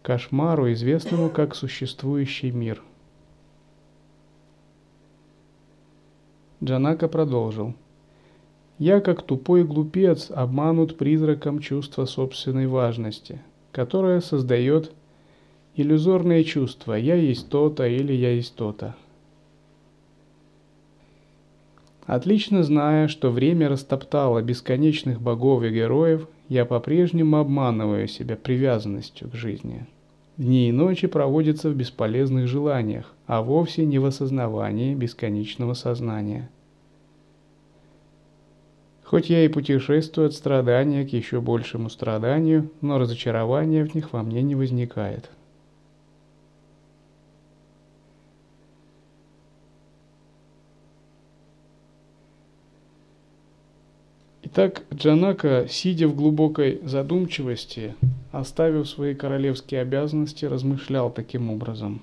кошмару, 0.02 0.72
известному 0.72 1.30
как 1.30 1.54
существующий 1.54 2.50
мир. 2.50 2.82
Джанака 6.62 7.06
продолжил. 7.06 7.74
Я, 8.82 9.00
как 9.00 9.22
тупой 9.22 9.62
глупец, 9.62 10.28
обманут 10.28 10.96
призраком 10.96 11.60
чувства 11.60 12.04
собственной 12.04 12.66
важности, 12.66 13.40
которое 13.70 14.20
создает 14.20 14.90
иллюзорное 15.76 16.42
чувство 16.42 16.94
«я 16.94 17.14
есть 17.14 17.48
то-то» 17.48 17.86
или 17.86 18.12
«я 18.12 18.32
есть 18.32 18.56
то-то». 18.56 18.96
Отлично 22.06 22.64
зная, 22.64 23.06
что 23.06 23.30
время 23.30 23.68
растоптало 23.68 24.42
бесконечных 24.42 25.20
богов 25.20 25.62
и 25.62 25.70
героев, 25.70 26.26
я 26.48 26.64
по-прежнему 26.64 27.36
обманываю 27.36 28.08
себя 28.08 28.34
привязанностью 28.34 29.30
к 29.30 29.36
жизни. 29.36 29.86
Дни 30.36 30.68
и 30.68 30.72
ночи 30.72 31.06
проводятся 31.06 31.70
в 31.70 31.76
бесполезных 31.76 32.48
желаниях, 32.48 33.14
а 33.28 33.42
вовсе 33.42 33.86
не 33.86 34.00
в 34.00 34.06
осознавании 34.06 34.96
бесконечного 34.96 35.74
сознания. 35.74 36.50
Хоть 39.12 39.28
я 39.28 39.44
и 39.44 39.48
путешествую 39.48 40.28
от 40.28 40.32
страдания 40.32 41.04
к 41.04 41.12
еще 41.12 41.42
большему 41.42 41.90
страданию, 41.90 42.70
но 42.80 42.98
разочарования 42.98 43.84
в 43.84 43.94
них 43.94 44.14
во 44.14 44.22
мне 44.22 44.40
не 44.40 44.54
возникает. 44.54 45.28
Итак, 54.44 54.82
Джанака, 54.94 55.66
сидя 55.68 56.08
в 56.08 56.16
глубокой 56.16 56.80
задумчивости, 56.82 57.94
оставив 58.30 58.88
свои 58.88 59.14
королевские 59.14 59.82
обязанности, 59.82 60.46
размышлял 60.46 61.10
таким 61.10 61.50
образом. 61.50 62.00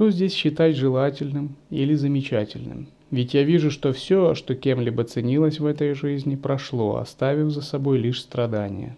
Что 0.00 0.10
здесь 0.10 0.32
считать 0.32 0.76
желательным 0.76 1.56
или 1.68 1.92
замечательным– 1.92 2.88
ведь 3.10 3.34
я 3.34 3.42
вижу, 3.42 3.70
что 3.70 3.92
все, 3.92 4.34
что 4.34 4.54
кем-либо 4.54 5.04
ценилось 5.04 5.60
в 5.60 5.66
этой 5.66 5.92
жизни, 5.92 6.36
прошло, 6.36 6.96
оставив 6.96 7.50
за 7.50 7.60
собой 7.60 7.98
лишь 7.98 8.22
страдания. 8.22 8.96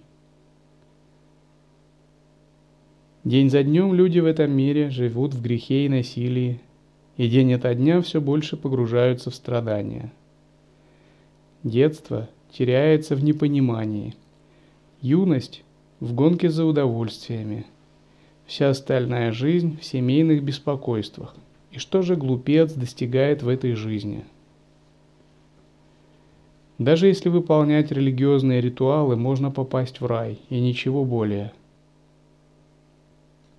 День 3.24 3.50
за 3.50 3.64
днем 3.64 3.92
люди 3.94 4.20
в 4.20 4.26
этом 4.26 4.52
мире 4.52 4.90
живут 4.90 5.34
в 5.34 5.42
грехе 5.42 5.86
и 5.86 5.88
насилии, 5.88 6.60
и 7.16 7.28
день 7.28 7.52
ото 7.52 7.74
дня 7.74 8.00
все 8.00 8.20
больше 8.20 8.56
погружаются 8.56 9.30
в 9.30 9.34
страдания. 9.34 10.12
Детство 11.64 12.28
теряется 12.52 13.16
в 13.16 13.24
непонимании, 13.24 14.14
юность– 15.00 15.64
в 15.98 16.14
гонке 16.14 16.48
за 16.48 16.64
удовольствиями, 16.64 17.66
вся 18.52 18.70
остальная 18.70 19.32
жизнь 19.32 19.78
в 19.80 19.84
семейных 19.84 20.42
беспокойствах– 20.42 21.34
и 21.72 21.78
что 21.78 22.02
же 22.02 22.16
глупец 22.16 22.74
достигает 22.74 23.42
в 23.42 23.48
этой 23.48 23.72
жизни? 23.72 24.24
Даже 26.78 27.06
если 27.06 27.30
выполнять 27.30 27.90
религиозные 27.90 28.60
ритуалы, 28.60 29.16
можно 29.16 29.50
попасть 29.50 30.00
в 30.00 30.06
рай, 30.06 30.38
и 30.50 30.60
ничего 30.60 31.04
более. 31.04 31.52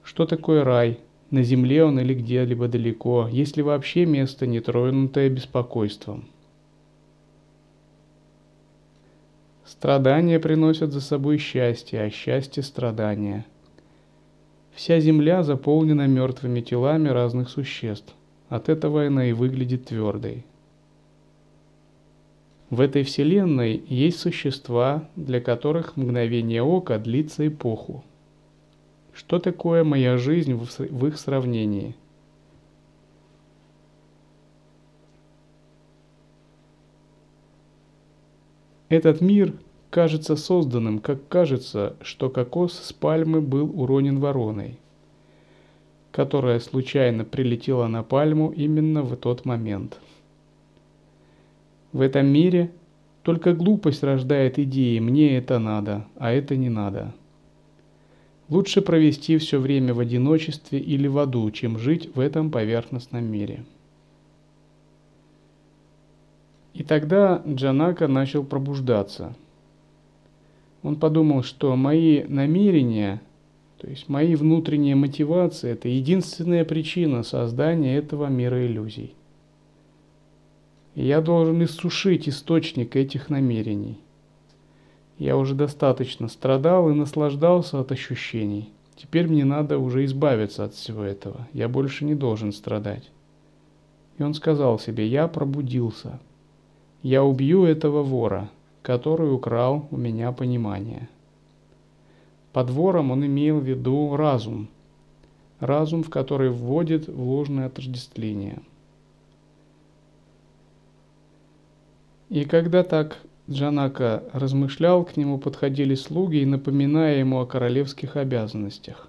Что 0.04 0.28
такое 0.28 0.64
рай? 0.64 1.00
На 1.32 1.42
земле 1.42 1.84
он 1.84 2.00
или 2.00 2.14
где-либо 2.14 2.68
далеко, 2.68 3.28
если 3.32 3.64
вообще 3.64 4.06
место 4.06 4.46
не 4.46 4.60
тронутое 4.60 5.30
беспокойством. 5.30 6.26
Страдания 9.66 10.40
приносят 10.40 10.92
за 10.92 11.02
собой 11.02 11.40
счастье, 11.40 12.02
а 12.02 12.12
счастье– 12.12 12.62
страдания– 12.64 13.46
Вся 14.76 15.00
земля 15.00 15.44
заполнена 15.44 16.08
мертвыми 16.08 16.62
телами 16.62 17.10
разных 17.10 17.50
существ. 17.50 18.16
От 18.50 18.70
этого 18.70 19.06
она 19.06 19.26
и 19.26 19.34
выглядит 19.34 19.86
твердой. 19.86 20.46
В 22.70 22.82
этой 22.82 23.04
вселенной 23.04 23.84
есть 23.88 24.20
существа, 24.20 25.08
для 25.16 25.40
которых 25.42 25.96
мгновение 25.96 26.64
ока 26.64 26.98
длится 26.98 27.48
эпоху. 27.48 28.04
Что 29.14 29.38
такое 29.38 29.84
моя 29.84 30.18
жизнь 30.18 30.56
в 30.56 31.06
их 31.06 31.20
сравнении? 31.20 31.96
Этот 38.90 39.22
мир 39.22 39.54
кажется 39.94 40.36
созданным, 40.36 40.98
как 40.98 41.28
кажется, 41.28 41.96
что 42.02 42.32
кокос 42.32 42.74
с 42.74 42.92
пальмы 42.92 43.42
был 43.42 43.80
уронен 43.80 44.20
вороной, 44.20 44.80
которая 46.12 46.60
случайно 46.60 47.24
прилетела 47.24 47.86
на 47.86 48.02
пальму 48.02 48.50
именно 48.50 49.04
в 49.04 49.16
тот 49.16 49.46
момент. 49.46 50.00
В 51.92 52.02
этом 52.02 52.26
мире 52.26 52.72
только 53.22 53.54
глупость 53.54 54.02
рождает 54.02 54.58
идеи 54.58 54.98
«мне 54.98 55.38
это 55.38 55.60
надо, 55.60 56.08
а 56.16 56.32
это 56.32 56.56
не 56.56 56.70
надо». 56.70 57.14
Лучше 58.50 58.82
провести 58.82 59.38
все 59.38 59.60
время 59.60 59.94
в 59.94 60.00
одиночестве 60.00 60.80
или 60.80 61.06
в 61.06 61.20
аду, 61.20 61.52
чем 61.52 61.78
жить 61.78 62.10
в 62.16 62.20
этом 62.20 62.50
поверхностном 62.50 63.26
мире. 63.26 63.64
И 66.74 66.82
тогда 66.82 67.44
Джанака 67.46 68.08
начал 68.08 68.44
пробуждаться. 68.44 69.36
Он 70.84 70.98
подумал, 70.98 71.44
что 71.44 71.76
мои 71.78 72.24
намерения, 72.26 73.22
то 73.78 73.88
есть 73.90 74.10
мои 74.10 74.36
внутренние 74.36 74.96
мотивации, 74.96 75.72
это 75.72 75.88
единственная 75.88 76.66
причина 76.66 77.24
создания 77.24 77.96
этого 77.96 78.28
мира 78.28 78.66
иллюзий. 78.66 79.16
И 80.96 81.06
я 81.06 81.22
должен 81.22 81.64
иссушить 81.64 82.28
источник 82.30 82.96
этих 82.96 83.30
намерений. 83.30 83.98
Я 85.18 85.38
уже 85.38 85.56
достаточно 85.56 86.28
страдал 86.28 86.90
и 86.90 86.94
наслаждался 86.94 87.80
от 87.80 87.92
ощущений. 87.92 88.70
Теперь 88.96 89.28
мне 89.28 89.46
надо 89.46 89.80
уже 89.80 90.06
избавиться 90.06 90.66
от 90.66 90.74
всего 90.74 91.04
этого. 91.04 91.48
Я 91.54 91.70
больше 91.70 92.04
не 92.04 92.14
должен 92.14 92.52
страдать. 92.52 93.10
И 94.18 94.24
он 94.24 94.34
сказал 94.34 94.80
себе, 94.80 95.08
я 95.08 95.28
пробудился. 95.28 96.20
Я 97.02 97.24
убью 97.24 97.64
этого 97.64 98.04
вора, 98.04 98.50
который 98.84 99.34
украл 99.34 99.88
у 99.90 99.98
меня 99.98 100.32
понимание. 100.34 101.10
Под 102.52 102.70
вором 102.70 103.10
он 103.10 103.26
имел 103.26 103.60
в 103.60 103.64
виду 103.64 104.16
разум. 104.16 104.68
Разум, 105.60 106.04
в 106.04 106.10
который 106.10 106.50
вводит 106.50 107.08
в 107.08 107.20
ложное 107.20 107.68
отождествление. 107.68 108.62
И 112.30 112.44
когда 112.44 112.84
так 112.84 113.20
Джанака 113.50 114.24
размышлял, 114.34 115.06
к 115.06 115.16
нему 115.16 115.38
подходили 115.38 115.96
слуги 115.96 116.44
напоминая 116.44 117.20
ему 117.20 117.40
о 117.40 117.46
королевских 117.46 118.18
обязанностях. 118.18 119.08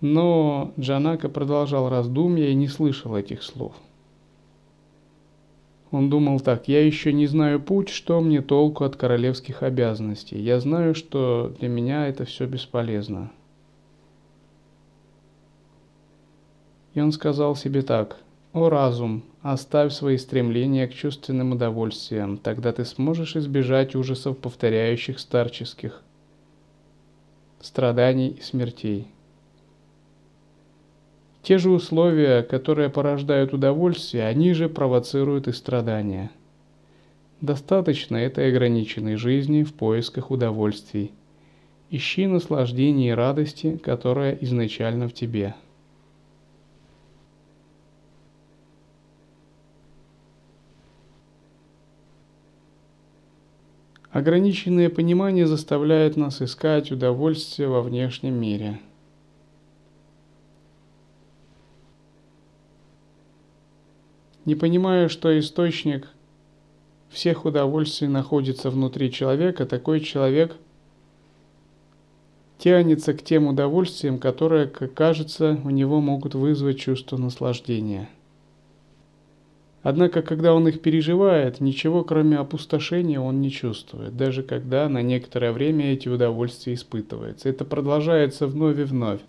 Но 0.00 0.72
Джанака 0.78 1.28
продолжал 1.28 1.88
раздумья 1.88 2.48
и 2.48 2.54
не 2.54 2.68
слышал 2.68 3.16
этих 3.16 3.42
слов. 3.42 3.74
Он 5.90 6.10
думал 6.10 6.40
так, 6.40 6.68
я 6.68 6.84
еще 6.84 7.12
не 7.12 7.26
знаю 7.26 7.60
путь, 7.60 7.88
что 7.88 8.20
мне 8.20 8.42
толку 8.42 8.84
от 8.84 8.96
королевских 8.96 9.62
обязанностей. 9.62 10.38
Я 10.38 10.60
знаю, 10.60 10.94
что 10.94 11.54
для 11.58 11.68
меня 11.68 12.08
это 12.08 12.26
все 12.26 12.46
бесполезно. 12.46 13.30
И 16.92 17.00
он 17.00 17.12
сказал 17.12 17.56
себе 17.56 17.82
так, 17.82 18.18
«О 18.52 18.68
разум, 18.68 19.22
оставь 19.40 19.92
свои 19.92 20.18
стремления 20.18 20.88
к 20.88 20.94
чувственным 20.94 21.52
удовольствиям, 21.52 22.38
тогда 22.38 22.72
ты 22.72 22.84
сможешь 22.84 23.36
избежать 23.36 23.94
ужасов 23.94 24.36
повторяющих 24.38 25.18
старческих 25.18 26.02
страданий 27.60 28.28
и 28.28 28.40
смертей». 28.42 29.06
Те 31.48 31.56
же 31.56 31.70
условия, 31.70 32.42
которые 32.42 32.90
порождают 32.90 33.54
удовольствие, 33.54 34.26
они 34.26 34.52
же 34.52 34.68
провоцируют 34.68 35.48
и 35.48 35.52
страдания. 35.52 36.30
Достаточно 37.40 38.18
этой 38.18 38.50
ограниченной 38.50 39.16
жизни 39.16 39.62
в 39.62 39.72
поисках 39.72 40.30
удовольствий. 40.30 41.10
Ищи 41.88 42.26
наслаждение 42.26 43.12
и 43.12 43.14
радости, 43.14 43.78
которая 43.78 44.36
изначально 44.42 45.08
в 45.08 45.14
тебе. 45.14 45.54
Ограниченное 54.10 54.90
понимание 54.90 55.46
заставляет 55.46 56.18
нас 56.18 56.42
искать 56.42 56.92
удовольствие 56.92 57.68
во 57.68 57.80
внешнем 57.80 58.34
мире– 58.34 58.80
не 64.48 64.54
понимая, 64.54 65.10
что 65.10 65.38
источник 65.38 66.08
всех 67.10 67.44
удовольствий 67.44 68.08
находится 68.08 68.70
внутри 68.70 69.12
человека, 69.12 69.66
такой 69.66 70.00
человек 70.00 70.56
тянется 72.56 73.12
к 73.12 73.22
тем 73.22 73.46
удовольствиям, 73.46 74.18
которые, 74.18 74.66
как 74.66 74.94
кажется, 74.94 75.60
у 75.64 75.68
него 75.68 76.00
могут 76.00 76.34
вызвать 76.34 76.78
чувство 76.78 77.18
наслаждения. 77.18 78.08
Однако, 79.82 80.22
когда 80.22 80.54
он 80.54 80.66
их 80.66 80.80
переживает, 80.80 81.60
ничего 81.60 82.02
кроме 82.02 82.38
опустошения 82.38 83.20
он 83.20 83.42
не 83.42 83.50
чувствует, 83.50 84.16
даже 84.16 84.42
когда 84.42 84.88
на 84.88 85.02
некоторое 85.02 85.52
время 85.52 85.92
эти 85.92 86.08
удовольствия 86.08 86.72
испытываются. 86.72 87.50
Это 87.50 87.66
продолжается 87.66 88.46
вновь 88.46 88.78
и 88.78 88.84
вновь. 88.84 89.20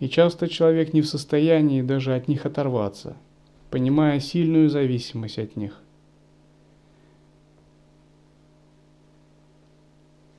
И 0.00 0.08
часто 0.08 0.48
человек 0.48 0.94
не 0.94 1.00
в 1.00 1.06
состоянии 1.06 1.80
даже 1.80 2.16
от 2.16 2.26
них 2.26 2.44
оторваться– 2.44 3.16
понимая 3.70 4.20
сильную 4.20 4.68
зависимость 4.68 5.38
от 5.38 5.56
них. 5.56 5.80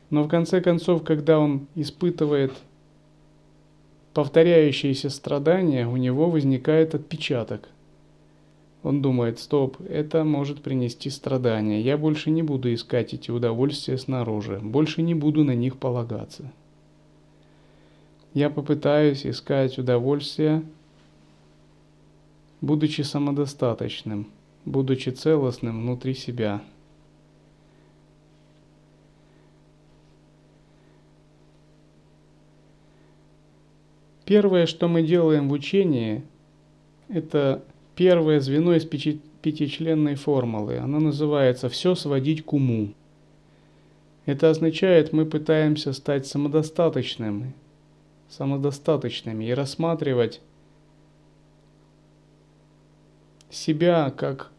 Но 0.09 0.23
в 0.23 0.27
конце 0.27 0.59
концов, 0.61 1.03
когда 1.03 1.39
он 1.39 1.67
испытывает 1.75 2.53
повторяющиеся 4.13 5.09
страдания, 5.09 5.87
у 5.87 5.97
него 5.97 6.29
возникает 6.29 6.95
отпечаток. 6.95 7.69
Он 8.81 9.01
думает, 9.01 9.39
стоп, 9.39 9.77
это 9.87 10.23
может 10.23 10.61
принести 10.61 11.09
страдания. 11.09 11.81
Я 11.81 11.97
больше 11.97 12.31
не 12.31 12.41
буду 12.41 12.73
искать 12.73 13.13
эти 13.13 13.29
удовольствия 13.29 13.97
снаружи, 13.97 14.59
больше 14.59 15.01
не 15.01 15.13
буду 15.13 15.43
на 15.43 15.53
них 15.53 15.77
полагаться. 15.77 16.51
Я 18.33 18.49
попытаюсь 18.49 19.25
искать 19.25 19.77
удовольствия 19.77 20.63
будучи 22.61 23.01
самодостаточным, 23.01 24.27
будучи 24.65 25.09
целостным 25.09 25.81
внутри 25.81 26.13
себя. 26.13 26.61
Первое, 34.25 34.67
что 34.67 34.87
мы 34.87 35.01
делаем 35.01 35.49
в 35.49 35.53
учении, 35.53 36.21
это 37.07 37.63
первое 37.95 38.39
звено 38.39 38.75
из 38.75 38.85
пятичленной 38.85 40.13
формулы. 40.13 40.77
Она 40.77 40.99
называется 40.99 41.67
«все 41.67 41.95
сводить 41.95 42.45
к 42.45 42.53
уму». 42.53 42.93
Это 44.27 44.51
означает, 44.51 45.11
мы 45.11 45.25
пытаемся 45.25 45.93
стать 45.93 46.27
самодостаточными, 46.27 47.55
самодостаточными 48.29 49.45
и 49.45 49.53
рассматривать 49.53 50.41
себя 53.49 54.11
как 54.11 54.51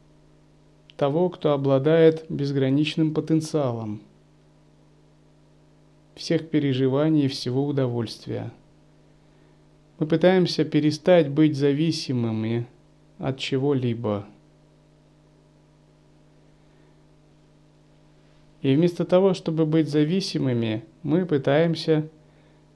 того, 0.97 1.31
кто 1.31 1.53
обладает 1.53 2.27
безграничным 2.29 3.15
потенциалом 3.15 4.03
всех 6.15 6.51
переживаний 6.51 7.25
и 7.25 7.29
всего 7.29 7.67
удовольствия. 7.67 8.53
Мы 9.99 10.07
пытаемся 10.07 10.65
перестать 10.65 11.31
быть 11.31 11.57
зависимыми 11.57 12.67
от 13.19 13.39
чего-либо. 13.39 14.27
И 18.61 18.75
вместо 18.75 19.07
того, 19.07 19.33
чтобы 19.33 19.65
быть 19.65 19.89
зависимыми, 19.89 20.85
мы 21.03 21.25
пытаемся 21.25 22.07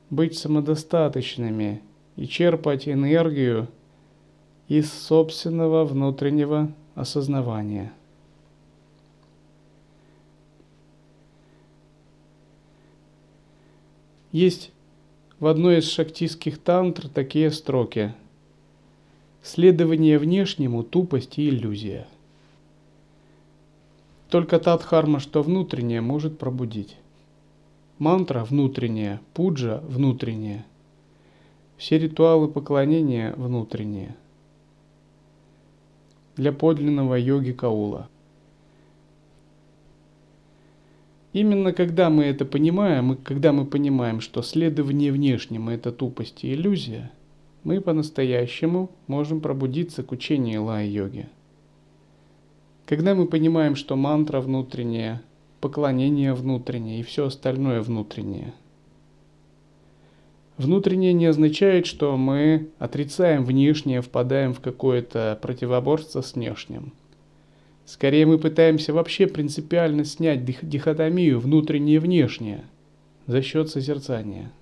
быть 0.08 0.38
самодостаточными 0.38 1.82
и 2.16 2.26
черпать 2.26 2.88
энергию 2.88 3.68
из 4.68 4.90
собственного 4.92 5.84
внутреннего 5.84 6.72
осознавания. 6.94 7.92
Есть 14.32 14.72
в 15.38 15.46
одной 15.46 15.78
из 15.78 15.90
шактистских 15.90 16.58
тантр 16.58 17.08
такие 17.08 17.50
строки. 17.50 18.14
Следование 19.42 20.18
внешнему– 20.18 20.82
тупость 20.84 21.38
и 21.38 21.48
иллюзия. 21.50 22.08
Только 24.30 24.58
та 24.58 24.76
дхарма, 24.78 25.20
что 25.20 25.42
внутреннее, 25.42 26.00
может 26.00 26.38
пробудить. 26.38 26.96
Мантра 27.98 28.42
внутренняя, 28.42 29.20
пуджа 29.34 29.80
внутренняя. 29.86 30.64
Все 31.76 31.98
ритуалы 31.98 32.48
поклонения 32.48 33.34
внутренние– 33.36 34.16
для 36.36 36.52
подлинного 36.52 37.14
йоги 37.14 37.52
Каула. 37.52 38.08
Именно 41.32 41.72
когда 41.72 42.10
мы 42.10 42.24
это 42.24 42.44
понимаем, 42.44 43.12
и 43.12 43.16
когда 43.16 43.52
мы 43.52 43.66
понимаем, 43.66 44.20
что 44.20 44.40
следование 44.42 45.10
внешнему– 45.10 45.70
это 45.72 45.90
тупость 45.90 46.44
и 46.44 46.54
иллюзия, 46.54 47.10
мы 47.64 47.80
по-настоящему 47.80 48.90
можем 49.08 49.40
пробудиться 49.40 50.04
к 50.04 50.12
учению 50.12 50.64
лай-йоги. 50.64 51.28
Когда 52.86 53.14
мы 53.14 53.26
понимаем, 53.26 53.74
что 53.74 53.96
мантра 53.96 54.40
внутренняя, 54.40 55.22
поклонение 55.60 56.34
внутреннее 56.34 57.00
и 57.00 57.02
все 57.02 57.26
остальное 57.26 57.80
внутреннее. 57.80 58.52
Внутреннее 60.56 61.12
не 61.12 61.26
означает, 61.26 61.86
что 61.86 62.16
мы 62.16 62.68
отрицаем 62.78 63.44
внешнее, 63.44 64.02
впадаем 64.02 64.54
в 64.54 64.60
какое-то 64.60 65.38
противоборство 65.42 66.20
с 66.20 66.34
внешним– 66.34 66.92
Скорее 67.84 68.24
мы 68.24 68.38
пытаемся 68.38 68.94
вообще 68.94 69.26
принципиально 69.26 70.04
снять 70.04 70.44
дихотомию 70.44 71.38
внутреннее 71.38 71.96
и 71.96 71.98
внешнее 71.98 72.64
за 73.26 73.42
счет 73.42 73.68
созерцания. 73.68 74.52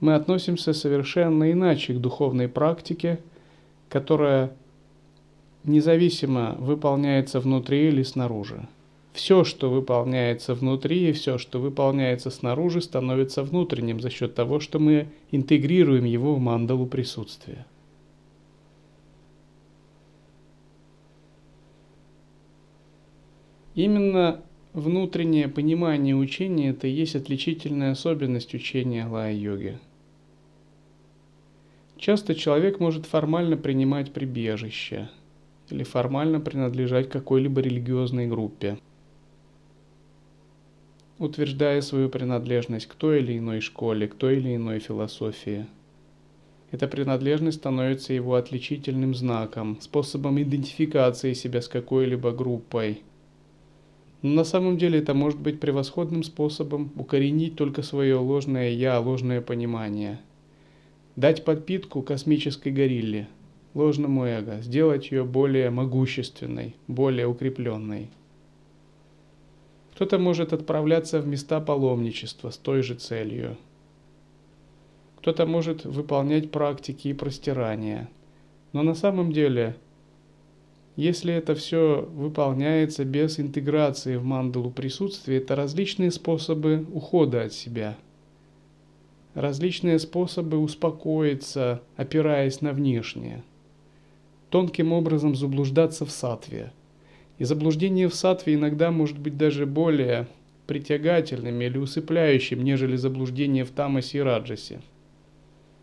Мы 0.00 0.14
относимся 0.14 0.72
совершенно 0.72 1.52
иначе 1.52 1.92
к 1.94 2.00
духовной 2.00 2.48
практике, 2.48 3.20
которая 3.88 4.52
независимо 5.64 6.56
выполняется 6.58 7.38
внутри 7.38 7.88
или 7.88 8.02
снаружи. 8.02 8.66
Все, 9.14 9.44
что 9.44 9.70
выполняется 9.70 10.54
внутри 10.54 11.08
и 11.08 11.12
все, 11.12 11.38
что 11.38 11.60
выполняется 11.60 12.30
снаружи, 12.30 12.82
становится 12.82 13.44
внутренним 13.44 14.00
за 14.00 14.10
счет 14.10 14.34
того, 14.34 14.58
что 14.58 14.80
мы 14.80 15.06
интегрируем 15.30 16.04
его 16.04 16.34
в 16.34 16.40
мандалу 16.40 16.84
присутствия. 16.84 17.64
Именно 23.76 24.42
внутреннее 24.72 25.48
понимание 25.48 26.16
учения– 26.16 26.70
это 26.70 26.88
и 26.88 26.90
есть 26.90 27.14
отличительная 27.14 27.92
особенность 27.92 28.52
учения 28.52 29.06
лая-йоги. 29.06 29.78
Часто 31.98 32.34
человек 32.34 32.80
может 32.80 33.06
формально 33.06 33.56
принимать 33.56 34.12
прибежище 34.12 35.08
или 35.70 35.84
формально 35.84 36.40
принадлежать 36.40 37.08
какой-либо 37.08 37.60
религиозной 37.60 38.26
группе, 38.26 38.78
утверждая 41.18 41.80
свою 41.80 42.08
принадлежность 42.08 42.86
к 42.86 42.94
той 42.94 43.20
или 43.20 43.38
иной 43.38 43.60
школе, 43.60 44.08
к 44.08 44.14
той 44.14 44.36
или 44.36 44.56
иной 44.56 44.78
философии. 44.78 45.66
Эта 46.70 46.88
принадлежность 46.88 47.58
становится 47.58 48.12
его 48.12 48.34
отличительным 48.34 49.14
знаком, 49.14 49.80
способом 49.80 50.42
идентификации 50.42 51.32
себя 51.32 51.62
с 51.62 51.68
какой-либо 51.68 52.32
группой– 52.32 53.02
но 54.24 54.30
на 54.30 54.44
самом 54.44 54.78
деле 54.78 55.00
это 55.00 55.12
может 55.12 55.38
быть 55.38 55.60
превосходным 55.60 56.22
способом 56.22 56.90
укоренить 56.96 57.56
только 57.56 57.82
свое 57.82 58.14
ложное 58.16 58.70
«я», 58.70 58.98
ложное 58.98 59.42
понимание. 59.42 60.18
Дать 61.14 61.44
подпитку 61.44 62.00
космической 62.00 62.72
горилле, 62.72 63.28
ложному 63.74 64.24
эго, 64.24 64.62
сделать 64.62 65.10
ее 65.10 65.24
более 65.24 65.68
могущественной, 65.68 66.74
более 66.88 67.26
укрепленной. 67.26 68.08
Кто-то 69.94 70.18
может 70.18 70.52
отправляться 70.52 71.20
в 71.20 71.26
места 71.26 71.60
паломничества 71.60 72.50
с 72.50 72.56
той 72.56 72.82
же 72.82 72.94
целью. 72.94 73.56
Кто-то 75.18 75.46
может 75.46 75.84
выполнять 75.84 76.50
практики 76.50 77.08
и 77.08 77.14
простирания. 77.14 78.08
Но 78.72 78.82
на 78.82 78.94
самом 78.94 79.32
деле 79.32 79.76
если 80.96 81.34
это 81.34 81.56
все 81.56 82.08
выполняется 82.12 83.04
без 83.04 83.40
интеграции 83.40 84.14
в 84.14 84.24
мандалу 84.24 84.70
присутствия, 84.70 85.38
это 85.38 85.56
различные 85.56 86.12
способы 86.12 86.86
ухода 86.92 87.42
от 87.42 87.52
себя, 87.52 87.96
различные 89.34 89.98
способы 89.98 90.58
успокоиться, 90.58 91.82
опираясь 91.96 92.60
на 92.60 92.72
внешнее, 92.72 93.42
тонким 94.50 94.92
образом 94.92 95.34
заблуждаться 95.34 96.06
в 96.06 96.12
сатве. 96.12 96.72
И 97.38 97.44
заблуждение 97.44 98.08
в 98.08 98.14
сатве 98.14 98.54
иногда 98.54 98.90
может 98.90 99.18
быть 99.18 99.36
даже 99.36 99.66
более 99.66 100.26
притягательным 100.66 101.60
или 101.60 101.78
усыпляющим, 101.78 102.62
нежели 102.62 102.96
заблуждение 102.96 103.64
в 103.64 103.70
тамасе 103.70 104.18
и 104.18 104.22
раджасе. 104.22 104.80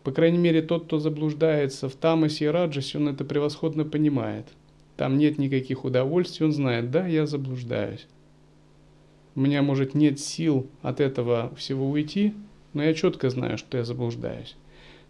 По 0.02 0.10
крайней 0.10 0.38
мере, 0.38 0.62
тот, 0.62 0.86
кто 0.86 0.98
заблуждается 0.98 1.88
в 1.88 1.94
тамасе 1.94 2.46
и 2.46 2.48
раджасе, 2.48 2.98
он 2.98 3.08
это 3.08 3.24
превосходно 3.24 3.84
понимает– 3.84 4.46
там 4.96 5.18
нет 5.18 5.38
никаких 5.38 5.84
удовольствий, 5.84 6.46
он 6.46 6.52
знает, 6.52 6.90
да, 6.90 7.06
я 7.06 7.26
заблуждаюсь. 7.26 8.06
У 9.34 9.40
меня, 9.40 9.62
может, 9.62 9.94
нет 9.94 10.20
сил 10.20 10.66
от 10.82 11.00
этого 11.00 11.52
всего 11.56 11.90
уйти, 11.90 12.34
но 12.74 12.82
я 12.82 12.92
четко 12.92 13.30
знаю, 13.30 13.56
что 13.56 13.78
я 13.78 13.84
заблуждаюсь. 13.84 14.54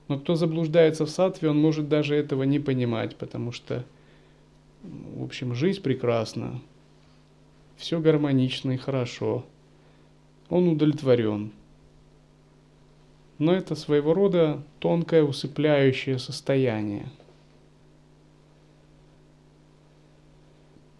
Но 0.09 0.19
кто 0.19 0.37
заблуждается 0.37 1.05
в 1.05 1.11
сатве, 1.11 1.51
он 1.51 1.61
может 1.61 1.89
даже 1.89 2.15
этого 2.15 2.45
не 2.45 2.61
понимать, 2.61 3.17
потому 3.17 3.51
что, 3.51 3.85
в 4.83 5.25
общем, 5.25 5.55
жизнь 5.55 5.83
прекрасна, 5.83 6.61
все 7.77 8.01
гармонично 8.01 8.73
и 8.73 8.77
хорошо. 8.77 9.45
Он 10.49 10.69
удовлетворен. 10.69 11.53
Но 13.39 13.53
это 13.53 13.75
своего 13.75 14.15
рода 14.15 14.63
тонкое 14.79 15.23
усыпляющее 15.23 16.19
состояние– 16.19 17.09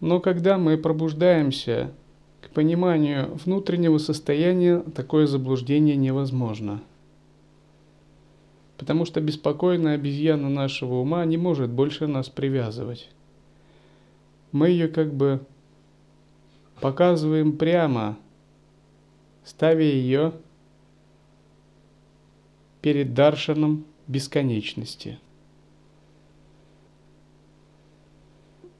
Но 0.03 0.19
когда 0.19 0.57
мы 0.57 0.77
пробуждаемся 0.77 1.93
к 2.41 2.49
пониманию 2.49 3.39
внутреннего 3.45 3.99
состояния, 3.99 4.79
такое 4.79 5.27
заблуждение 5.27 5.95
невозможно. 5.95 6.83
Потому 8.77 9.05
что 9.05 9.21
беспокойная 9.21 9.95
обезьяна 9.95 10.49
нашего 10.49 10.95
ума 10.95 11.23
не 11.23 11.37
может 11.37 11.69
больше 11.69 12.07
нас 12.07 12.27
привязывать. 12.27 13.09
Мы 14.53 14.69
ее 14.69 14.87
как 14.87 15.13
бы 15.13 15.45
показываем 16.79 17.57
прямо, 17.57 18.17
ставя 19.43 19.83
ее 19.83 20.31
перед 22.81 23.13
даршаном 23.13 23.85
бесконечности– 24.07 25.19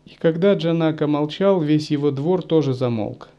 И 0.06 0.16
когда 0.16 0.54
Джанака 0.54 1.08
молчал, 1.08 1.62
весь 1.62 1.90
его 1.90 2.12
двор 2.12 2.44
тоже 2.44 2.74
замолк. 2.74 3.30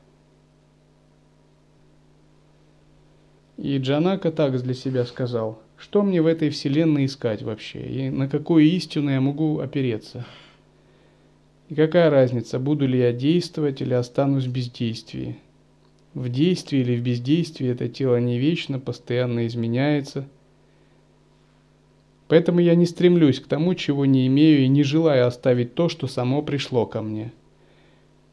И 3.57 3.79
Джанака 3.79 4.33
так 4.33 4.61
для 4.61 4.75
себя 4.75 5.05
сказал, 5.05 5.63
что 5.77 6.03
мне 6.03 6.21
в 6.21 6.27
этой 6.27 6.51
вселенной 6.51 7.07
искать 7.07 7.43
вообще, 7.43 7.81
и 7.81 8.11
на 8.11 8.29
какую 8.29 8.65
истину 8.65 9.11
я 9.11 9.21
могу 9.21 9.61
опереться. 9.61 10.27
И 11.69 11.75
какая 11.75 12.11
разница, 12.11 12.59
буду 12.59 12.87
ли 12.87 12.99
я 12.99 13.13
действовать 13.13 13.81
или 13.81 13.95
останусь 13.95 14.45
в 14.45 14.53
бездействии. 14.53 15.39
В 16.13 16.29
действии 16.29 16.81
или 16.81 16.97
в 16.97 17.03
бездействии 17.03 17.69
это 17.69 17.89
тело 17.89 18.21
не 18.21 18.39
вечно, 18.39 18.79
постоянно 18.79 19.47
изменяется– 19.47 20.29
Поэтому 22.29 22.61
я 22.61 22.75
не 22.75 22.87
стремлюсь 22.87 23.41
к 23.41 23.47
тому, 23.47 23.75
чего 23.75 24.07
не 24.07 24.27
имею, 24.27 24.65
и 24.65 24.69
не 24.69 24.83
желаю 24.83 25.27
оставить 25.27 25.75
то, 25.75 25.89
что 25.89 26.07
само 26.07 26.43
пришло 26.43 26.87
ко 26.87 27.03
мне. 27.03 27.33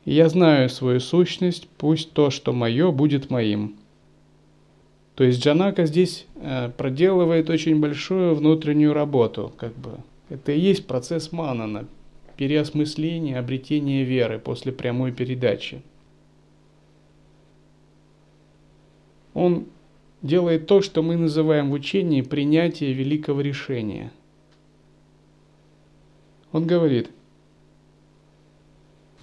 И 0.06 0.13
я 0.13 0.30
знаю 0.30 0.70
свою 0.70 1.00
сущность, 1.00 1.67
пусть 1.78 2.13
то, 2.13 2.30
что 2.30 2.54
мое, 2.54 2.91
будет 2.91 3.30
моим. 3.30 3.76
То 5.15 5.24
есть 5.26 5.44
Джанака 5.44 5.86
здесь 5.86 6.26
э, 6.36 6.72
проделывает 6.76 7.50
очень 7.50 7.80
большую 7.80 8.34
внутреннюю 8.34 8.94
работу, 8.94 9.52
как 9.58 9.76
бы. 9.76 9.98
Это 10.30 10.54
и 10.54 10.60
есть 10.60 10.88
процесс 10.88 11.34
манана, 11.34 11.86
переосмысления, 12.42 13.38
обретения 13.38 14.04
веры 14.04 14.40
после 14.40 14.72
прямой 14.72 15.12
передачи. 15.12 15.84
Он 19.36 19.68
делает 20.24 20.66
то, 20.66 20.82
что 20.82 21.04
мы 21.04 21.18
называем 21.18 21.70
в 21.70 21.74
учении 21.74 22.24
принятие 22.24 22.94
великого 22.94 23.42
решения. 23.42 24.12
Он 26.52 26.66
говорит, 26.66 27.12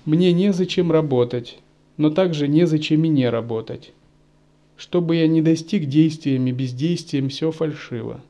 «Мне 0.04 0.32
незачем 0.32 0.92
работать, 0.92 1.58
но 1.96 2.10
также 2.10 2.46
незачем 2.46 3.02
и 3.02 3.08
не 3.08 3.28
работать. 3.28 3.92
Что 4.76 5.00
бы 5.00 5.16
я 5.16 5.26
ни 5.26 5.40
достиг 5.40 5.86
действиями, 5.86 6.52
бездействием, 6.52 7.30
все 7.30 7.50
фальшиво. 7.50 8.20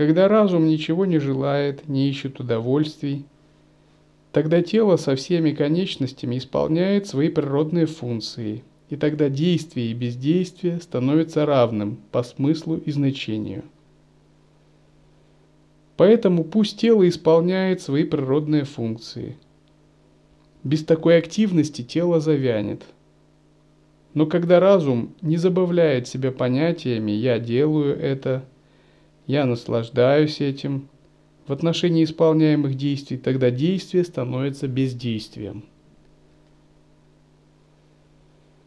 Когда 0.00 0.28
разум 0.28 0.66
ничего 0.66 1.04
не 1.04 1.18
желает, 1.18 1.86
не 1.86 2.08
ищет 2.08 2.40
удовольствий, 2.40 3.26
тогда 4.32 4.62
тело 4.62 4.96
со 4.96 5.14
всеми 5.14 5.50
конечностями 5.50 6.38
исполняет 6.38 7.06
свои 7.06 7.28
природные 7.28 7.84
функции– 7.84 8.64
и 8.88 8.96
тогда 8.96 9.28
действие 9.28 9.90
и 9.90 9.94
бездействие 9.94 10.80
становятся 10.80 11.44
равным 11.44 11.98
по 12.12 12.22
смыслу 12.22 12.76
и 12.76 12.90
значению. 12.90 13.62
Поэтому 15.98 16.44
пусть 16.44 16.80
тело 16.80 17.06
исполняет 17.06 17.82
свои 17.82 18.04
природные 18.04 18.64
функции. 18.64 19.36
Без 20.64 20.82
такой 20.82 21.18
активности 21.18 21.82
тело 21.82 22.20
завянет. 22.20 22.84
Но 24.14 24.24
когда 24.24 24.60
разум 24.60 25.14
не 25.20 25.36
забавляет 25.36 26.08
себя 26.08 26.32
понятиями 26.32 27.10
«я 27.10 27.38
делаю 27.38 27.94
это», 27.96 28.46
«я 29.30 29.46
наслаждаюсь 29.46 30.40
этим», 30.40 30.88
в 31.46 31.52
отношении 31.52 32.02
исполняемых 32.02 32.74
действий, 32.74 33.16
тогда 33.16 33.52
действие 33.52 34.02
становится 34.02 34.66
бездействием. 34.66 35.64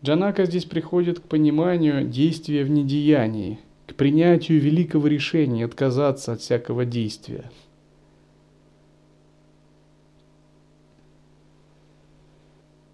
Джанака 0.01 0.45
здесь 0.45 0.63
приходит 0.63 1.19
к 1.19 1.23
пониманию 1.23 2.07
действия 2.07 2.63
в 2.63 2.69
недеянии, 2.69 3.59
к 3.87 3.95
принятию 3.95 4.61
великого 4.61 5.07
решения 5.07 5.65
отказаться 5.65 6.31
от 6.31 6.39
всякого 6.39 6.85
действия. 6.85 7.51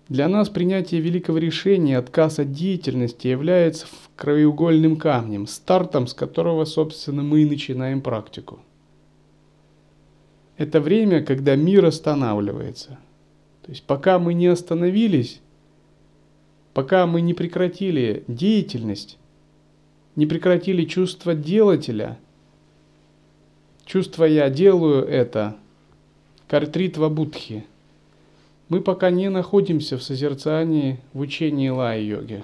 Для 0.08 0.28
нас 0.28 0.50
принятие 0.50 1.02
великого 1.02 1.38
решения, 1.38 2.00
отказ 2.00 2.40
от 2.40 2.52
деятельности 2.52 3.28
является 3.28 3.86
краеугольным 4.20 4.98
камнем, 4.98 5.48
стартом, 5.48 6.06
с 6.06 6.14
которого, 6.14 6.66
собственно, 6.66 7.24
мы 7.24 7.44
и 7.44 7.46
начинаем 7.46 8.02
практику. 8.02 8.60
Это 10.58 10.82
время, 10.82 11.24
когда 11.24 11.56
мир 11.56 11.86
останавливается. 11.86 13.00
То 13.62 13.72
есть 13.72 13.84
пока 13.84 14.20
мы 14.20 14.34
не 14.34 14.48
остановились, 14.48 15.40
пока 16.74 17.08
мы 17.08 17.22
не 17.22 17.34
прекратили 17.34 18.26
деятельность, 18.28 19.18
не 20.18 20.26
прекратили 20.26 20.84
чувство 20.84 21.34
делателя, 21.34 22.20
чувство 23.86 24.26
«я 24.26 24.50
делаю 24.50 25.06
это», 25.06 25.56
картритва 26.50 27.08
будхи, 27.08 27.64
мы 28.68 28.82
пока 28.82 29.12
не 29.12 29.30
находимся 29.30 29.98
в 29.98 30.04
созерцании 30.04 31.00
в 31.14 31.22
учении 31.22 31.70
лай-йоги. 31.70 32.44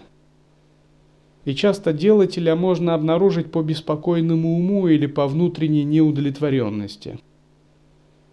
И 1.45 1.55
часто 1.55 1.93
делателя 1.93 2.55
можно 2.55 2.93
обнаружить 2.93 3.51
по 3.51 3.61
беспокойному 3.61 4.57
уму 4.57 4.87
или 4.87 5.05
по 5.05 5.27
внутренней 5.27 5.83
неудовлетворенности. 5.83 7.19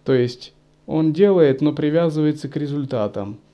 То 0.03 0.13
есть 0.13 0.53
он 0.85 1.13
делает, 1.13 1.61
но 1.61 1.73
привязывается 1.73 2.49
к 2.49 2.57
результатам– 2.57 3.37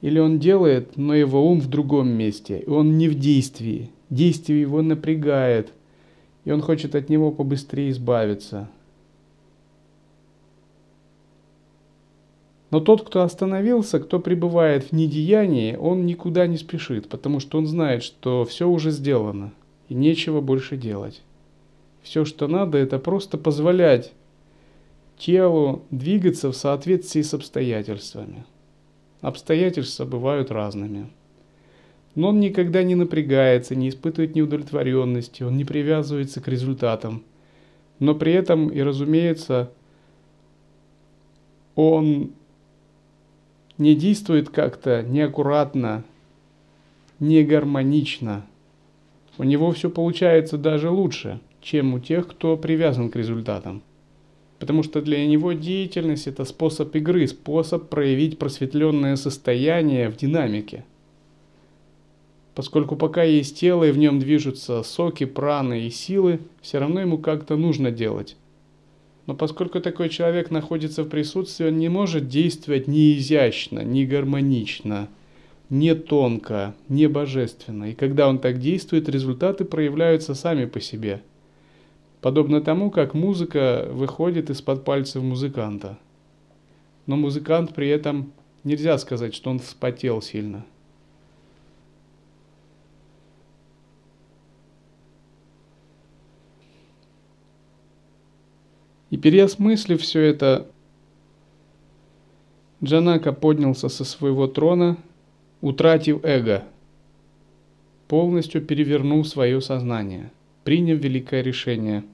или 0.00 0.18
он 0.18 0.38
делает, 0.38 0.96
но 0.96 1.14
его 1.14 1.46
ум 1.46 1.60
в 1.60 1.68
другом 1.68 2.08
месте, 2.08 2.60
и 2.60 2.68
он 2.68 2.96
не 2.96 3.08
в 3.08 3.18
действии. 3.18 3.90
Действие 4.08 4.62
его 4.62 4.82
напрягает, 4.82 5.72
и 6.44 6.50
он 6.50 6.62
хочет 6.62 6.94
от 6.94 7.08
него 7.08 7.30
побыстрее 7.30 7.90
избавиться. 7.90 8.68
Но 12.70 12.78
тот, 12.78 13.06
кто 13.06 13.22
остановился, 13.22 13.98
кто 13.98 14.20
пребывает 14.20 14.84
в 14.84 14.92
недеянии, 14.92 15.74
он 15.74 16.06
никуда 16.06 16.46
не 16.46 16.56
спешит, 16.56 17.08
потому 17.08 17.40
что 17.40 17.58
он 17.58 17.66
знает, 17.66 18.04
что 18.04 18.44
все 18.44 18.68
уже 18.68 18.90
сделано, 18.90 19.52
и 19.88 19.94
нечего 19.94 20.40
больше 20.40 20.76
делать. 20.76 21.22
Все, 22.02 22.24
что 22.24 22.46
надо, 22.46 22.78
это 22.78 22.98
просто 22.98 23.38
позволять 23.38 24.12
телу 25.18 25.82
двигаться 25.90 26.50
в 26.50 26.56
соответствии 26.56 27.22
с 27.22 27.34
обстоятельствами. 27.34 28.44
Обстоятельства 29.20 30.06
бывают 30.06 30.50
разными. 30.50 31.10
Но 32.14 32.28
он 32.28 32.40
никогда 32.40 32.82
не 32.82 32.94
напрягается, 32.94 33.74
не 33.74 33.88
испытывает 33.88 34.34
неудовлетворенности, 34.34 35.42
он 35.42 35.56
не 35.56 35.64
привязывается 35.64 36.40
к 36.40 36.48
результатам. 36.48 37.22
Но 37.98 38.14
при 38.14 38.32
этом 38.32 38.68
и, 38.68 38.80
разумеется, 38.80 39.70
он 41.74 42.32
не 43.80 43.94
действует 43.94 44.50
как-то 44.50 45.02
неаккуратно, 45.02 46.04
не 47.18 47.42
гармонично. 47.42 48.44
У 49.38 49.44
него 49.44 49.72
все 49.72 49.88
получается 49.88 50.58
даже 50.58 50.90
лучше, 50.90 51.40
чем 51.62 51.94
у 51.94 51.98
тех, 51.98 52.28
кто 52.28 52.58
привязан 52.58 53.10
к 53.10 53.16
результатам. 53.16 53.82
Потому 54.58 54.82
что 54.82 55.00
для 55.00 55.26
него 55.26 55.54
деятельность 55.54 56.26
это 56.26 56.44
способ 56.44 56.94
игры, 56.94 57.26
способ 57.26 57.88
проявить 57.88 58.38
просветленное 58.38 59.16
состояние 59.16 60.10
в 60.10 60.16
динамике. 60.18 60.84
Поскольку 62.54 62.96
пока 62.96 63.22
есть 63.22 63.58
тело 63.58 63.84
и 63.84 63.92
в 63.92 63.96
нем 63.96 64.18
движутся 64.18 64.82
соки, 64.82 65.24
праны 65.24 65.86
и 65.86 65.90
силы, 65.90 66.40
все 66.60 66.80
равно 66.80 67.00
ему 67.00 67.16
как-то 67.16 67.56
нужно 67.56 67.90
делать. 67.90 68.36
Но 69.30 69.36
поскольку 69.36 69.80
такой 69.80 70.08
человек 70.08 70.50
находится 70.50 71.04
в 71.04 71.08
присутствии, 71.08 71.68
он 71.68 71.78
не 71.78 71.88
может 71.88 72.26
действовать 72.26 72.88
ни 72.88 73.16
изящно, 73.16 73.78
ни 73.78 74.04
гармонично, 74.04 75.06
не 75.68 75.94
тонко, 75.94 76.74
не 76.88 77.06
божественно. 77.06 77.92
И 77.92 77.94
когда 77.94 78.28
он 78.28 78.40
так 78.40 78.58
действует, 78.58 79.08
результаты 79.08 79.64
проявляются 79.64 80.34
сами 80.34 80.64
по 80.64 80.80
себе– 80.80 81.22
Подобно 82.20 82.60
тому, 82.60 82.90
как 82.90 83.14
музыка 83.14 83.86
выходит 83.90 84.50
из-под 84.50 84.84
пальцев 84.84 85.22
музыканта. 85.22 85.96
Но 87.06 87.16
музыкант 87.16 87.72
при 87.74 87.88
этом 87.88 88.32
нельзя 88.62 88.98
сказать, 88.98 89.34
что 89.34 89.50
он 89.50 89.58
вспотел 89.60 90.20
сильно. 90.20 90.66
Переосмыслив 99.20 100.00
все 100.00 100.20
это, 100.22 100.66
Джанака 102.82 103.32
поднялся 103.32 103.88
со 103.88 104.04
своего 104.04 104.46
трона, 104.46 104.96
утратив 105.60 106.24
эго, 106.24 106.64
полностью 108.08 108.62
перевернул 108.62 109.24
свое 109.24 109.60
сознание– 109.60 110.30
приняв 110.64 110.98
великое 110.98 111.42
решение, 111.42 112.04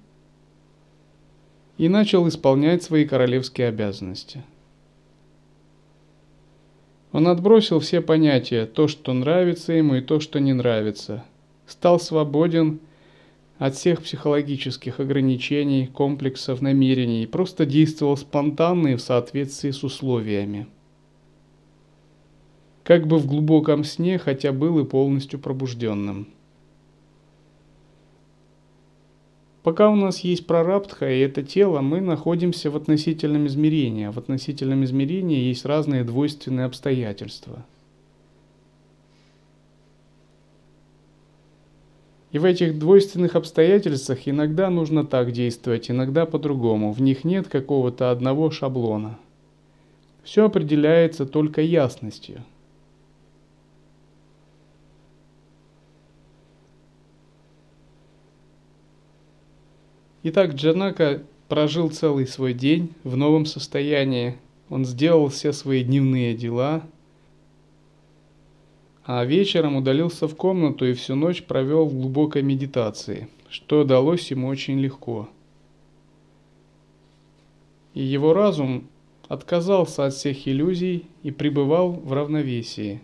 и 1.79 1.89
начал 1.89 2.27
исполнять 2.29 2.83
свои 2.83 3.05
королевские 3.05 3.69
обязанности. 3.69 4.43
Он 7.13 7.29
отбросил 7.29 7.81
все 7.81 8.01
понятия, 8.01 8.67
то, 8.67 8.89
что 8.89 9.13
нравится 9.13 9.73
ему 9.73 9.97
и 9.97 10.01
то, 10.01 10.21
что 10.21 10.39
не 10.39 10.53
нравится, 10.53 11.25
стал 11.67 11.99
свободен 12.01 12.81
от 13.59 13.75
всех 13.75 14.03
психологических 14.03 15.01
ограничений, 15.01 15.87
комплексов, 15.87 16.61
намерений 16.61 17.27
просто 17.27 17.67
действовал 17.67 18.17
спонтанно 18.17 18.89
и 18.89 18.97
в 18.97 19.01
соответствии 19.01 19.71
с 19.71 19.83
условиями. 19.85 20.67
Как 22.85 23.07
бы 23.07 23.19
в 23.19 23.27
глубоком 23.27 23.85
сне, 23.85 24.19
хотя 24.19 24.53
был 24.53 24.79
и 24.79 24.85
полностью 24.85 25.39
пробужденным– 25.39 26.29
Пока 29.67 29.91
у 29.91 29.97
нас 29.97 30.21
есть 30.21 30.47
прарабдха 30.47 31.11
и 31.11 31.19
это 31.19 31.43
тело, 31.43 31.81
мы 31.81 32.01
находимся 32.01 32.71
в 32.71 32.77
относительном 32.77 33.49
измерении. 33.49 34.07
В 34.07 34.17
относительном 34.17 34.85
измерении 34.85 35.41
есть 35.41 35.65
разные 35.65 36.05
двойственные 36.05 36.67
обстоятельства. 36.67 37.67
И 42.33 42.39
в 42.39 42.45
этих 42.45 42.79
двойственных 42.79 43.37
обстоятельствах 43.37 44.27
иногда 44.27 44.69
нужно 44.69 45.07
так 45.07 45.33
действовать, 45.33 45.91
иногда 45.91 46.27
по-другому. 46.27 46.93
В 46.93 47.01
них 47.01 47.25
нет 47.25 47.49
какого-то 47.49 48.11
одного 48.11 48.51
шаблона. 48.51 49.19
Все 50.23 50.47
определяется 50.47 51.25
только 51.25 51.63
ясностью– 51.63 52.43
Итак, 60.29 60.55
Джанака 60.55 61.23
прожил 61.47 61.89
целый 61.89 62.27
свой 62.27 62.53
день 62.53 62.93
в 63.05 63.17
новом 63.17 63.47
состоянии. 63.47 64.37
Он 64.69 64.85
сделал 64.85 65.29
все 65.29 65.53
свои 65.53 65.85
дневные 65.85 66.35
дела, 66.35 66.83
а 69.07 69.25
вечером 69.25 69.77
удалился 69.77 70.27
в 70.27 70.35
комнату 70.35 70.85
и 70.85 70.93
всю 70.93 71.15
ночь 71.15 71.45
провел 71.45 71.87
в 71.87 71.95
глубокой 71.95 72.43
медитации, 72.43 73.29
что 73.49 73.85
далось 73.85 74.33
ему 74.33 74.49
очень 74.49 74.81
легко. 74.81 75.29
И 77.95 78.03
его 78.03 78.35
разум 78.35 78.89
отказался 79.29 80.07
от 80.07 80.15
всех 80.15 80.49
иллюзий 80.49 81.07
и 81.23 81.31
пребывал 81.31 81.93
в 81.93 82.13
равновесии. 82.13 83.01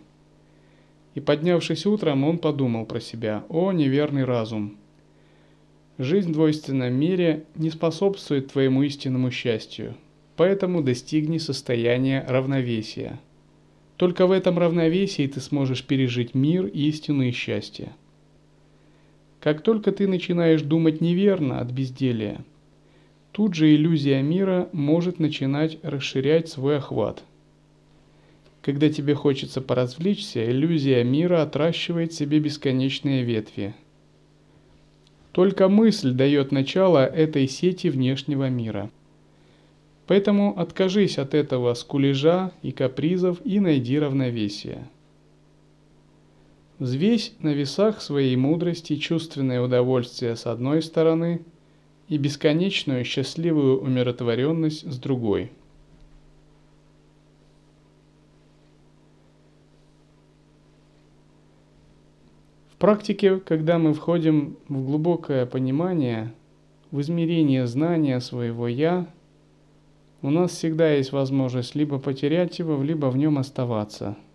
И 1.15 1.21
поднявшись 1.21 1.85
утром, 1.85 2.25
он 2.25 2.37
подумал 2.37 2.85
про 2.85 2.99
себя, 2.99 3.45
«О, 3.47 3.71
неверный 3.71 4.25
разум! 4.25 4.75
Жизнь 5.97 6.31
в 6.31 6.33
двойственном 6.33 6.93
мире 6.93 7.45
не 7.55 7.69
способствует 7.69 8.51
твоему 8.51 8.83
истинному 8.83 9.31
счастью, 9.31 9.95
поэтому 10.35 10.81
достигни 10.81 11.37
состояния 11.37 12.25
равновесия. 12.27 13.19
Только 14.03 14.27
в 14.27 14.31
этом 14.33 14.59
равновесии 14.59 15.25
ты 15.27 15.39
сможешь 15.39 15.85
пережить 15.85 16.35
мир, 16.35 16.65
истину 16.65 17.23
и 17.23 17.31
счастье. 17.31 17.93
Как 19.39 19.61
только 19.61 19.93
ты 19.93 20.09
начинаешь 20.09 20.61
думать 20.61 20.99
неверно 20.99 21.61
от 21.61 21.71
безделия, 21.71 22.43
тут 23.31 23.53
же 23.55 23.73
иллюзия 23.73 24.21
мира 24.21 24.67
может 24.73 25.19
начинать 25.19 25.77
расширять 25.83 26.49
свой 26.49 26.79
охват. 26.79 27.23
Когда 28.61 28.89
тебе 28.89 29.15
хочется 29.15 29.61
поразвлечься, 29.61 30.51
иллюзия 30.51 31.01
мира 31.05 31.41
отращивает 31.41 32.11
себе 32.11 32.41
бесконечные 32.41 33.23
ветви. 33.23 33.73
Только 35.31 35.69
мысль 35.69 36.11
дает 36.11 36.51
начало 36.51 37.05
этой 37.05 37.47
сети 37.47 37.87
внешнего 37.87 38.49
мира. 38.49 38.89
Поэтому 40.05 40.59
откажись 40.59 41.17
от 41.17 41.33
этого 41.33 41.73
скулежа 41.75 42.51
и 42.61 42.71
капризов 42.71 43.39
и 43.45 43.59
найди 43.59 43.97
равновесие. 43.97 44.87
Взвесь 46.79 47.33
на 47.39 47.53
весах 47.53 48.01
своей 48.01 48.35
мудрости 48.35 48.97
чувственное 48.97 49.61
удовольствие 49.61 50.35
с 50.35 50.45
одной 50.45 50.81
стороны 50.81 51.45
и 52.09 52.17
бесконечную 52.17 53.05
счастливую 53.05 53.81
умиротворенность 53.81 54.91
с 54.91 54.97
другой. 54.97 55.51
В 62.69 62.77
практике, 62.77 63.37
когда 63.37 63.77
мы 63.79 63.93
входим 63.93 64.57
в 64.67 64.85
глубокое 64.85 65.45
понимание, 65.45 66.33
в 66.91 66.99
измерение 66.99 67.65
знания 67.65 68.19
своего 68.19 68.67
«я», 68.67 69.07
у 70.23 70.31
нас 70.31 70.51
всегда 70.51 70.91
есть 70.91 71.11
возможность 71.11 71.75
либо 71.75 71.99
потерять 71.99 72.57
его, 72.57 72.81
либо 72.81 73.07
в 73.11 73.17
нем 73.17 73.37
оставаться– 73.37 74.17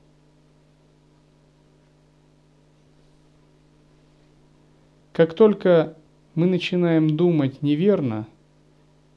Как 5.18 5.34
только 5.34 5.96
мы 6.36 6.46
начинаем 6.46 7.16
думать 7.16 7.60
неверно, 7.60 8.28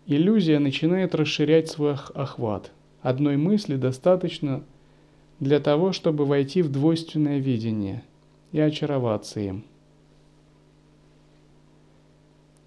иллюзия 0.07 0.57
начинает 0.57 1.13
расширять 1.13 1.69
свой 1.69 1.93
охват. 2.15 2.71
Одной 3.03 3.37
мысли 3.37 3.75
достаточно 3.75 4.63
для 5.39 5.59
того, 5.59 5.91
чтобы 5.91 6.25
войти 6.25 6.63
в 6.63 6.71
двойственное 6.71 7.37
видение 7.37 8.01
и 8.51 8.59
очароваться 8.59 9.41
им. 9.41 9.63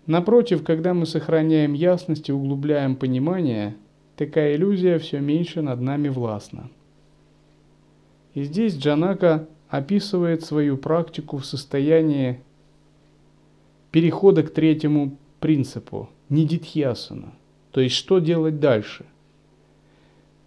Напротив, 0.06 0.62
когда 0.62 0.94
мы 0.94 1.04
сохраняем 1.04 1.72
ясность 1.72 2.28
и 2.28 2.32
углубляем 2.32 2.94
понимание, 2.94 3.74
такая 4.16 4.54
иллюзия 4.54 4.98
все 4.98 5.20
меньше 5.20 5.62
над 5.62 5.80
нами 5.80 6.08
властна. 6.08 6.70
И 8.34 8.42
здесь 8.42 8.76
Джанака 8.76 9.48
описывает 9.68 10.42
свою 10.42 10.76
практику 10.76 11.38
в 11.38 11.46
состоянии 11.46 12.40
перехода 13.90 14.42
к 14.42 14.52
третьему 14.52 15.16
принципу, 15.40 16.08
нидитхьясана, 16.28 17.32
то 17.70 17.80
есть 17.80 17.94
что 17.94 18.18
делать 18.18 18.60
дальше. 18.60 19.04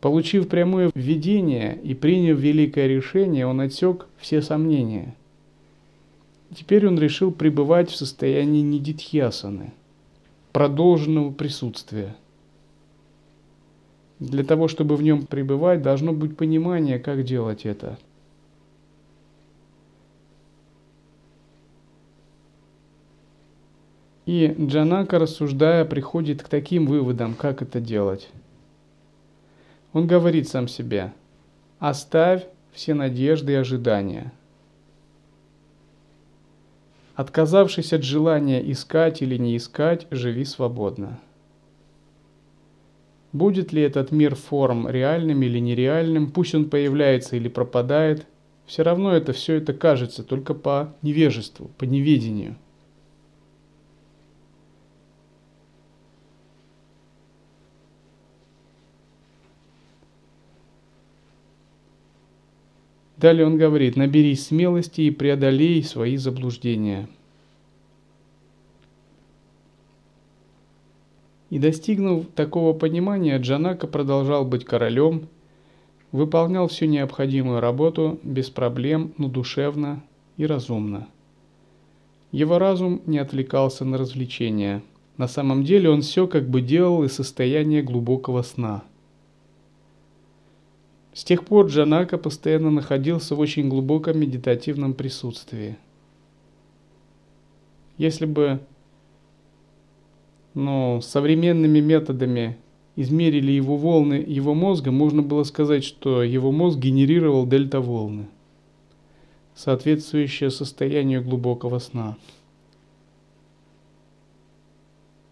Получив 0.01 0.47
прямое 0.47 0.91
введение 0.93 1.80
и 1.82 1.93
приняв 1.95 2.38
великое 2.38 2.88
решение, 2.88 3.47
он 3.47 3.61
отсек 3.61 4.07
все 4.18 4.41
сомнения. 4.41 5.15
Теперь 6.55 6.88
он 6.88 6.99
решил 6.99 7.32
пребывать 7.32 7.89
в 7.89 7.95
состоянии 7.95 8.61
нидитхьясаны, 8.61 9.74
продолженного 10.53 11.32
присутствия. 11.32 12.15
Для 14.20 14.43
того, 14.43 14.68
чтобы 14.68 14.95
в 14.95 15.03
нем 15.03 15.26
пребывать, 15.26 15.82
должно 15.82 16.13
быть 16.13 16.36
понимание, 16.36 16.99
как 16.99 17.24
делать 17.24 17.65
это– 17.65 17.97
И 24.28 24.53
Джанака, 24.59 25.20
рассуждая, 25.20 25.86
приходит 25.86 26.43
к 26.43 26.49
таким 26.49 26.86
выводам, 26.86 27.34
как 27.34 27.61
это 27.61 27.80
делать. 27.80 28.28
Он 29.93 30.05
говорит 30.05 30.49
сам 30.49 30.68
себе, 30.68 31.13
оставь 31.80 32.43
все 32.74 32.93
надежды 32.93 33.53
и 33.53 33.55
ожидания. 33.55 34.34
Отказавшись 37.15 37.93
от 37.93 38.03
желания 38.03 38.59
искать 38.70 39.22
или 39.22 39.38
не 39.38 39.55
искать, 39.55 40.07
живи 40.11 40.43
свободно. 40.43 41.22
Будет 43.34 43.74
ли 43.74 43.82
этот 43.82 44.12
мир 44.12 44.36
форм 44.36 44.88
реальным 44.90 45.42
или 45.44 45.60
нереальным, 45.60 46.32
пусть 46.32 46.56
он 46.56 46.70
появляется 46.70 47.36
или 47.36 47.50
пропадает, 47.50 48.26
все 48.66 48.84
равно 48.84 49.14
это 49.14 49.34
все 49.34 49.56
это 49.56 49.74
кажется 49.74 50.24
только 50.24 50.54
по 50.54 50.96
невежеству, 51.02 51.72
по 51.78 51.84
неведению– 51.84 52.56
Далее 63.18 63.48
он 63.48 63.58
говорит, 63.58 63.96
наберись 63.96 64.46
смелости 64.46 65.02
и 65.02 65.12
преодолей 65.12 65.82
свои 65.82 66.18
заблуждения. 66.18 67.10
И 71.50 71.60
достигнув 71.60 72.26
такого 72.36 72.74
понимания, 72.74 73.38
Джанака 73.38 73.88
продолжал 73.88 74.45
быть 74.45 74.66
королем, 74.66 75.28
выполнял 76.12 76.68
всю 76.68 76.86
необходимую 76.86 77.60
работу 77.60 78.20
без 78.24 78.50
проблем, 78.50 79.14
но 79.18 79.30
душевно 79.30 80.04
и 80.36 80.45
разумно. 80.45 81.08
Его 82.32 82.60
разум 82.60 83.02
не 83.06 83.18
отвлекался 83.18 83.86
на 83.86 83.98
развлечения. 83.98 84.84
На 85.16 85.28
самом 85.28 85.64
деле 85.64 85.89
он 85.89 86.02
все 86.02 86.28
как 86.28 86.50
бы 86.50 86.62
делал 86.62 87.04
из 87.04 87.14
состояния 87.14 87.82
глубокого 87.82 88.41
сна– 88.41 88.84
с 91.18 91.24
тех 91.24 91.45
пор 91.45 91.66
Джанака 91.66 92.20
постоянно 92.20 92.70
находился 92.70 93.34
в 93.34 93.39
очень 93.39 93.70
глубоком 93.70 94.20
медитативном 94.20 94.93
присутствии. 94.93 95.76
Если 97.98 98.28
бы 98.28 98.60
ну, 100.58 101.01
современными 101.01 101.80
методами 101.80 102.58
измерили 102.95 103.51
его 103.51 103.78
волны 103.78 104.16
его 104.16 104.55
мозга, 104.55 104.89
можно 104.89 105.22
было 105.22 105.43
сказать, 105.43 105.84
что 105.84 106.24
его 106.24 106.51
мозг 106.51 106.80
генерировал 106.80 107.45
дельта-волны, 107.45 108.26
соответствующие 109.53 110.49
состоянию 110.49 111.24
глубокого 111.24 111.78
сна. 111.78 112.18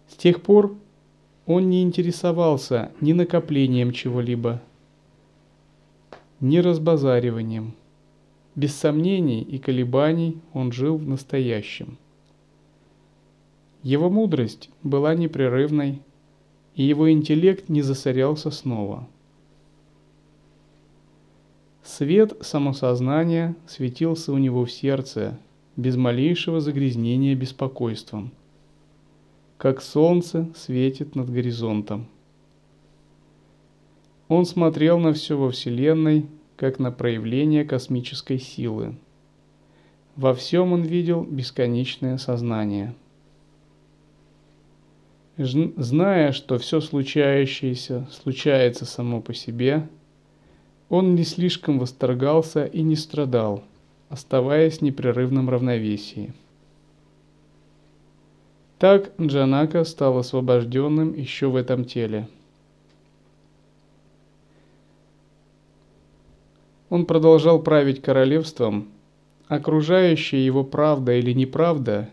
С 0.08 0.14
тех 0.14 0.42
пор 0.42 0.76
он 1.44 1.70
не 1.70 1.82
интересовался 1.82 2.92
ни 3.00 3.12
накоплением 3.12 3.90
чего-либо, 3.90 4.62
не 6.38 6.60
разбазариванием. 6.60 7.74
Без 8.54 8.76
сомнений 8.76 9.42
и 9.42 9.58
колебаний 9.58 10.38
он 10.52 10.70
жил 10.70 10.96
в 10.96 11.06
настоящем. 11.08 11.98
Его 13.86 14.10
мудрость 14.10 14.68
была 14.82 15.14
непрерывной, 15.14 16.02
и 16.74 16.82
его 16.82 17.08
интеллект 17.08 17.68
не 17.68 17.82
засорялся 17.82 18.50
снова. 18.50 19.06
Свет 21.84 22.36
самосознания 22.40 23.54
светился 23.68 24.32
у 24.32 24.38
него 24.38 24.64
в 24.64 24.72
сердце, 24.72 25.38
без 25.76 25.94
малейшего 25.94 26.60
загрязнения 26.60 27.36
беспокойством, 27.36 28.32
как 29.56 29.80
солнце 29.80 30.48
светит 30.56 31.14
над 31.14 31.30
горизонтом. 31.30 32.08
Он 34.26 34.46
смотрел 34.46 34.98
на 34.98 35.12
все 35.12 35.38
во 35.38 35.52
Вселенной, 35.52 36.26
как 36.56 36.80
на 36.80 36.90
проявление 36.90 37.64
космической 37.64 38.40
силы. 38.40 38.96
Во 40.16 40.34
всем 40.34 40.72
он 40.72 40.82
видел 40.82 41.22
бесконечное 41.22 42.18
сознание. 42.18 42.92
Зная, 45.36 46.32
что 46.32 46.58
все 46.58 46.80
случающееся 46.80 48.06
случается 48.10 48.86
само 48.86 49.20
по 49.20 49.34
себе, 49.34 49.88
он 50.88 51.14
не 51.14 51.24
слишком 51.24 51.78
восторгался 51.78 52.64
и 52.64 52.82
не 52.82 52.96
страдал, 52.96 53.62
оставаясь 54.08 54.78
в 54.78 54.82
непрерывном 54.82 55.50
равновесии. 55.50 56.32
Так 58.78 59.12
Джанака 59.20 59.84
стал 59.84 60.18
освобожденным 60.18 61.14
еще 61.14 61.48
в 61.48 61.56
этом 61.56 61.84
теле– 61.84 62.28
Он 66.88 67.04
продолжал 67.04 67.60
править 67.60 68.00
королевством, 68.00 68.88
окружающая 69.48 70.44
его 70.44 70.62
правда 70.62 71.14
или 71.14 71.32
неправда 71.32 72.08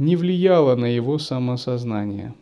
не 0.00 0.16
влияла 0.16 0.76
на 0.76 0.86
его 0.86 1.18
самосознание. 1.18 2.32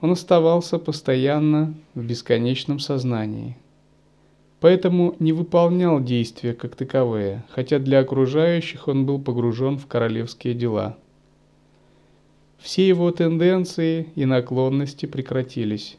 Он 0.00 0.12
оставался 0.12 0.78
постоянно 0.78 1.74
в 1.96 2.04
бесконечном 2.04 2.78
сознании, 2.78 3.56
поэтому 4.60 5.16
не 5.18 5.32
выполнял 5.32 6.00
действия 6.00 6.54
как 6.54 6.76
таковые, 6.76 7.42
хотя 7.48 7.80
для 7.80 7.98
окружающих 7.98 8.86
он 8.86 9.06
был 9.06 9.20
погружен 9.20 9.76
в 9.76 9.88
королевские 9.88 10.54
дела. 10.54 10.96
все 12.58 12.86
его 12.86 13.10
тенденции 13.10 14.06
и 14.14 14.24
наклонности 14.24 15.06
прекратились. 15.06 15.98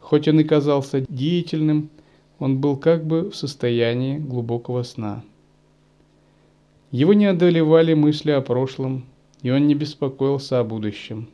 Хоть 0.00 0.26
он 0.26 0.40
и 0.40 0.44
казался 0.44 1.04
деятельным, 1.06 1.90
он 2.38 2.62
был 2.62 2.78
как 2.78 3.04
бы 3.06 3.28
в 3.28 3.36
состоянии 3.36 4.16
глубокого 4.16 4.84
сна. 4.84 5.22
Его 6.90 7.12
не 7.12 7.26
одолевали 7.26 7.92
мысли 7.92 8.30
о 8.30 8.40
прошлом, 8.40 9.04
и 9.42 9.50
он 9.50 9.66
не 9.66 9.74
беспокоился 9.74 10.60
о 10.60 10.64
будущем. 10.64 11.28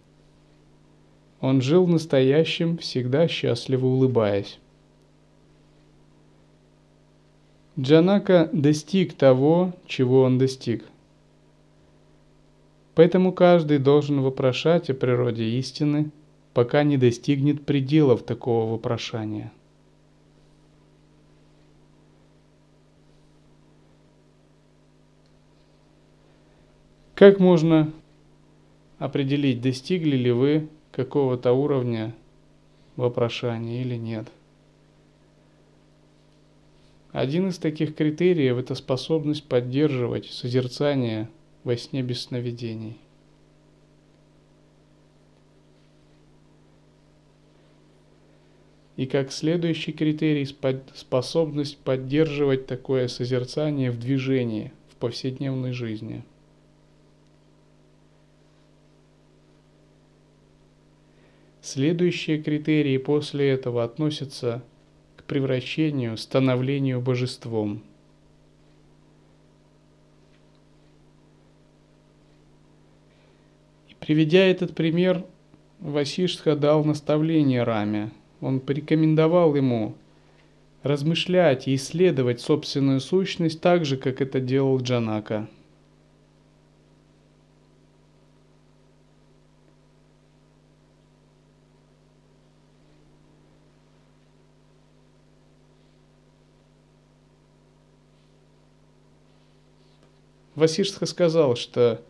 Он 1.40 1.61
жил 1.61 1.86
настоящим, 1.86 2.78
всегда 2.78 3.28
счастливо 3.28 3.86
улыбаясь. 3.86 4.59
Джанака 7.78 8.48
достиг 8.52 9.14
того, 9.14 9.72
чего 9.86 10.22
он 10.22 10.38
достиг. 10.38 10.84
Поэтому 12.94 13.32
каждый 13.32 13.78
должен 13.78 14.20
вопрошать 14.20 14.88
о 14.88 14.94
природе 14.94 15.44
истины, 15.59 16.11
пока 16.52 16.84
не 16.84 16.96
достигнет 16.96 17.66
пределов 17.66 18.22
такого 18.22 18.72
вопрошания. 18.72 19.52
Как 27.14 27.38
можно 27.38 27.92
определить, 28.98 29.60
достигли 29.60 30.16
ли 30.16 30.32
вы 30.32 30.68
какого-то 30.90 31.52
уровня 31.52 32.12
вопрошания 32.96 33.82
или 33.82 33.94
нет? 33.94 34.26
Один 37.12 37.50
из 37.50 37.58
таких 37.58 37.94
критериев– 37.94 38.56
это 38.58 38.74
способность 38.74 39.44
поддерживать 39.44 40.26
созерцание 40.26 41.28
во 41.62 41.76
сне 41.76 42.02
без 42.02 42.22
сновидений. 42.22 42.98
И 48.96 49.06
как 49.06 49.30
следующий 49.30 49.92
критерий– 49.92 50.46
способность 50.94 51.78
поддерживать 51.78 52.66
такое 52.66 53.06
созерцание 53.06 53.92
в 53.92 54.00
движении, 54.00 54.72
в 54.90 54.96
повседневной 54.96 55.70
жизни. 55.70 56.24
Следующие 61.64 62.42
критерии 62.42 62.98
после 62.98 63.48
этого 63.48 63.84
относятся 63.84 64.62
превращению, 65.26 66.18
становлению 66.18 67.00
божеством. 67.00 67.82
И 73.88 73.94
приведя 73.98 74.40
этот 74.40 74.74
пример, 74.74 75.24
Васиштха 75.80 76.54
дал 76.54 76.84
наставление 76.84 77.62
Раме. 77.62 78.10
Он 78.42 78.60
порекомендовал 78.60 79.54
ему 79.54 79.94
размышлять 80.82 81.66
и 81.66 81.76
исследовать 81.76 82.42
собственную 82.42 83.00
сущность 83.00 83.62
так 83.62 83.86
же, 83.86 83.96
как 83.96 84.20
это 84.20 84.38
делал 84.38 84.78
Джанака– 84.82 85.48
Васиштха 100.55 101.07
сказал, 101.07 101.57
что 101.57 102.00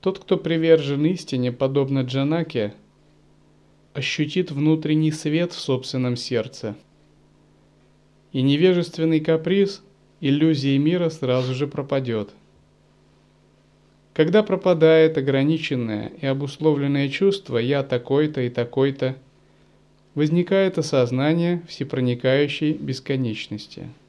тот, 0.00 0.20
кто 0.20 0.36
привержен 0.36 1.04
истине, 1.06 1.50
подобно 1.50 2.00
Джанаке, 2.00 2.74
ощутит 3.92 4.52
внутренний 4.52 5.10
свет 5.10 5.52
в 5.52 5.58
собственном 5.58 6.16
сердце. 6.16 6.76
И 8.32 8.42
невежественный 8.42 9.18
каприз, 9.18 9.82
иллюзии 10.20 10.78
мира 10.78 11.10
сразу 11.10 11.54
же 11.54 11.66
пропадет. 11.66 12.30
Когда 14.14 14.42
пропадает 14.42 15.18
ограниченное 15.18 16.12
и 16.20 16.26
обусловленное 16.26 17.08
чувство 17.08 17.58
«я 17.58 17.82
такой-то 17.82 18.42
и 18.42 18.48
такой-то», 18.48 19.16
возникает 20.14 20.78
осознание 20.78 21.62
всепроникающей 21.68 22.72
бесконечности– 22.72 23.88